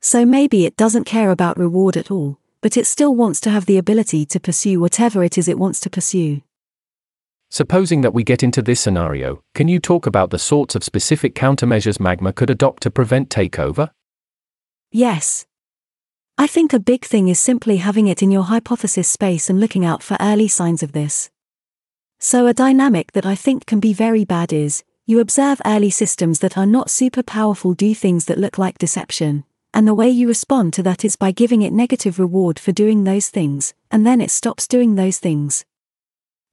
So 0.00 0.26
maybe 0.26 0.66
it 0.66 0.76
doesn't 0.76 1.04
care 1.04 1.30
about 1.30 1.56
reward 1.56 1.96
at 1.96 2.10
all, 2.10 2.38
but 2.60 2.76
it 2.76 2.86
still 2.86 3.14
wants 3.14 3.40
to 3.42 3.50
have 3.50 3.66
the 3.66 3.78
ability 3.78 4.26
to 4.26 4.40
pursue 4.40 4.80
whatever 4.80 5.22
it 5.22 5.38
is 5.38 5.48
it 5.48 5.58
wants 5.58 5.78
to 5.80 5.90
pursue. 5.90 6.42
Supposing 7.54 8.00
that 8.00 8.12
we 8.12 8.24
get 8.24 8.42
into 8.42 8.62
this 8.62 8.80
scenario, 8.80 9.40
can 9.54 9.68
you 9.68 9.78
talk 9.78 10.06
about 10.06 10.30
the 10.30 10.40
sorts 10.40 10.74
of 10.74 10.82
specific 10.82 11.36
countermeasures 11.36 12.00
Magma 12.00 12.32
could 12.32 12.50
adopt 12.50 12.82
to 12.82 12.90
prevent 12.90 13.30
takeover? 13.30 13.90
Yes. 14.90 15.46
I 16.36 16.48
think 16.48 16.72
a 16.72 16.80
big 16.80 17.04
thing 17.04 17.28
is 17.28 17.38
simply 17.38 17.76
having 17.76 18.08
it 18.08 18.24
in 18.24 18.32
your 18.32 18.42
hypothesis 18.42 19.06
space 19.06 19.48
and 19.48 19.60
looking 19.60 19.84
out 19.84 20.02
for 20.02 20.16
early 20.18 20.48
signs 20.48 20.82
of 20.82 20.90
this. 20.90 21.30
So, 22.18 22.48
a 22.48 22.52
dynamic 22.52 23.12
that 23.12 23.24
I 23.24 23.36
think 23.36 23.66
can 23.66 23.78
be 23.78 23.92
very 23.92 24.24
bad 24.24 24.52
is 24.52 24.82
you 25.06 25.20
observe 25.20 25.62
early 25.64 25.90
systems 25.90 26.40
that 26.40 26.58
are 26.58 26.66
not 26.66 26.90
super 26.90 27.22
powerful 27.22 27.72
do 27.72 27.94
things 27.94 28.24
that 28.24 28.38
look 28.38 28.58
like 28.58 28.78
deception, 28.78 29.44
and 29.72 29.86
the 29.86 29.94
way 29.94 30.08
you 30.08 30.26
respond 30.26 30.72
to 30.72 30.82
that 30.82 31.04
is 31.04 31.14
by 31.14 31.30
giving 31.30 31.62
it 31.62 31.72
negative 31.72 32.18
reward 32.18 32.58
for 32.58 32.72
doing 32.72 33.04
those 33.04 33.28
things, 33.28 33.74
and 33.92 34.04
then 34.04 34.20
it 34.20 34.32
stops 34.32 34.66
doing 34.66 34.96
those 34.96 35.18
things. 35.18 35.64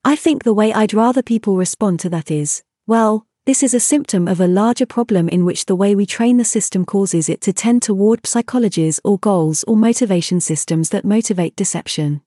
I 0.04 0.16
think 0.16 0.44
the 0.44 0.54
way 0.54 0.74
I'd 0.74 0.96
rather 0.96 1.22
people 1.22 1.58
respond 1.58 2.00
to 2.00 2.10
that 2.10 2.32
is, 2.32 2.64
well, 2.88 3.28
this 3.46 3.62
is 3.62 3.76
a 3.76 3.80
symptom 3.80 4.28
of 4.28 4.40
a 4.40 4.48
larger 4.48 4.88
problem 4.88 5.30
in 5.30 5.46
which 5.46 5.68
the 5.68 5.76
way 5.76 5.94
we 5.94 6.08
train 6.08 6.38
the 6.38 6.44
system 6.44 6.86
causes 6.86 7.30
it 7.30 7.40
to 7.42 7.54
tend 7.54 7.84
toward 7.84 8.24
psychologies 8.24 9.00
or 9.04 9.20
goals 9.20 9.64
or 9.68 9.78
motivation 9.78 10.40
systems 10.40 10.90
that 10.90 11.06
motivate 11.06 11.56
deception. 11.56 12.22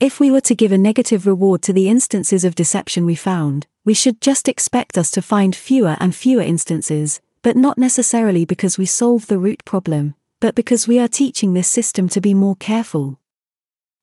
If 0.00 0.18
we 0.18 0.32
were 0.32 0.40
to 0.42 0.54
give 0.56 0.72
a 0.72 0.78
negative 0.78 1.28
reward 1.28 1.62
to 1.62 1.72
the 1.72 1.88
instances 1.88 2.44
of 2.44 2.56
deception 2.56 3.06
we 3.06 3.14
found, 3.14 3.68
we 3.84 3.94
should 3.94 4.20
just 4.20 4.48
expect 4.48 4.98
us 4.98 5.12
to 5.12 5.22
find 5.22 5.54
fewer 5.54 5.96
and 6.00 6.12
fewer 6.12 6.42
instances, 6.42 7.20
but 7.42 7.56
not 7.56 7.78
necessarily 7.78 8.44
because 8.44 8.78
we 8.78 8.86
solve 8.86 9.28
the 9.28 9.38
root 9.38 9.64
problem, 9.64 10.16
but 10.40 10.56
because 10.56 10.88
we 10.88 10.98
are 10.98 11.06
teaching 11.06 11.54
this 11.54 11.68
system 11.68 12.08
to 12.08 12.20
be 12.20 12.34
more 12.34 12.56
careful. 12.56 13.20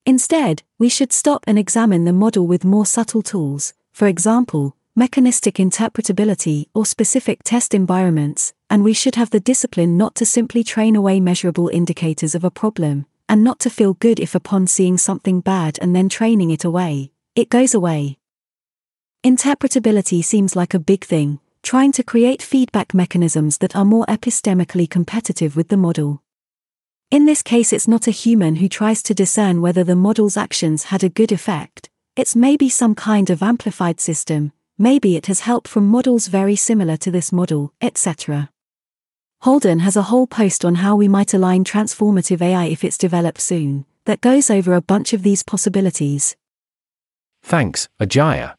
Instead, 0.06 0.64
we 0.80 0.90
should 0.90 1.14
stop 1.14 1.44
and 1.46 1.60
examine 1.60 2.06
the 2.06 2.14
model 2.14 2.48
with 2.48 2.66
more 2.66 2.86
subtle 2.86 3.22
tools, 3.22 3.74
for 3.92 4.08
example, 4.08 4.76
mechanistic 4.96 5.56
interpretability 5.56 6.66
or 6.74 6.86
specific 6.86 7.44
test 7.44 7.74
environments, 7.74 8.54
and 8.70 8.84
we 8.84 8.94
should 8.94 9.16
have 9.16 9.30
the 9.30 9.40
discipline 9.40 9.98
not 9.98 10.16
to 10.16 10.26
simply 10.26 10.64
train 10.64 10.96
away 10.96 11.20
measurable 11.20 11.70
indicators 11.70 12.34
of 12.34 12.44
a 12.44 12.52
problem, 12.52 13.06
and 13.30 13.44
not 13.44 13.60
to 13.60 13.70
feel 13.70 13.94
good 13.94 14.20
if 14.20 14.34
upon 14.34 14.66
seeing 14.66 14.98
something 14.98 15.40
bad 15.40 15.78
and 15.82 15.96
then 15.96 16.10
training 16.10 16.50
it 16.50 16.66
away, 16.66 17.12
it 17.36 17.50
goes 17.50 17.74
away. 17.74 18.18
Interpretability 19.24 20.24
seems 20.24 20.56
like 20.56 20.74
a 20.74 20.80
big 20.80 21.06
thing, 21.06 21.40
trying 21.62 21.92
to 21.92 22.04
create 22.04 22.42
feedback 22.42 22.94
mechanisms 22.94 23.60
that 23.60 23.76
are 23.76 23.86
more 23.86 24.06
epistemically 24.08 24.90
competitive 24.90 25.56
with 25.56 25.68
the 25.68 25.78
model. 25.78 26.21
In 27.12 27.26
this 27.26 27.44
case, 27.44 27.74
it's 27.74 27.90
not 27.90 28.08
a 28.08 28.12
human 28.12 28.56
who 28.56 28.70
tries 28.70 29.04
to 29.04 29.14
discern 29.14 29.62
whether 29.62 29.84
the 29.84 29.98
model's 29.98 30.38
actions 30.38 30.86
had 30.86 31.04
a 31.04 31.10
good 31.10 31.34
effect, 31.34 31.90
it's 32.16 32.38
maybe 32.38 32.70
some 32.70 32.96
kind 32.96 33.30
of 33.30 33.44
amplified 33.44 34.00
system, 34.00 34.54
maybe 34.78 35.18
it 35.18 35.26
has 35.26 35.42
help 35.42 35.68
from 35.68 35.90
models 35.90 36.28
very 36.28 36.56
similar 36.56 36.96
to 36.96 37.12
this 37.12 37.34
model, 37.34 37.74
etc. 37.82 38.50
Holden 39.42 39.80
has 39.80 39.98
a 39.98 40.04
whole 40.04 40.26
post 40.26 40.64
on 40.64 40.76
how 40.76 40.96
we 40.96 41.10
might 41.10 41.34
align 41.34 41.66
transformative 41.66 42.42
AI 42.42 42.68
if 42.68 42.82
it's 42.82 42.98
developed 42.98 43.42
soon, 43.42 43.86
that 44.06 44.22
goes 44.22 44.50
over 44.50 44.74
a 44.74 44.82
bunch 44.82 45.12
of 45.12 45.22
these 45.22 45.44
possibilities. 45.44 46.38
Thanks, 47.44 47.90
Ajeya. 48.00 48.56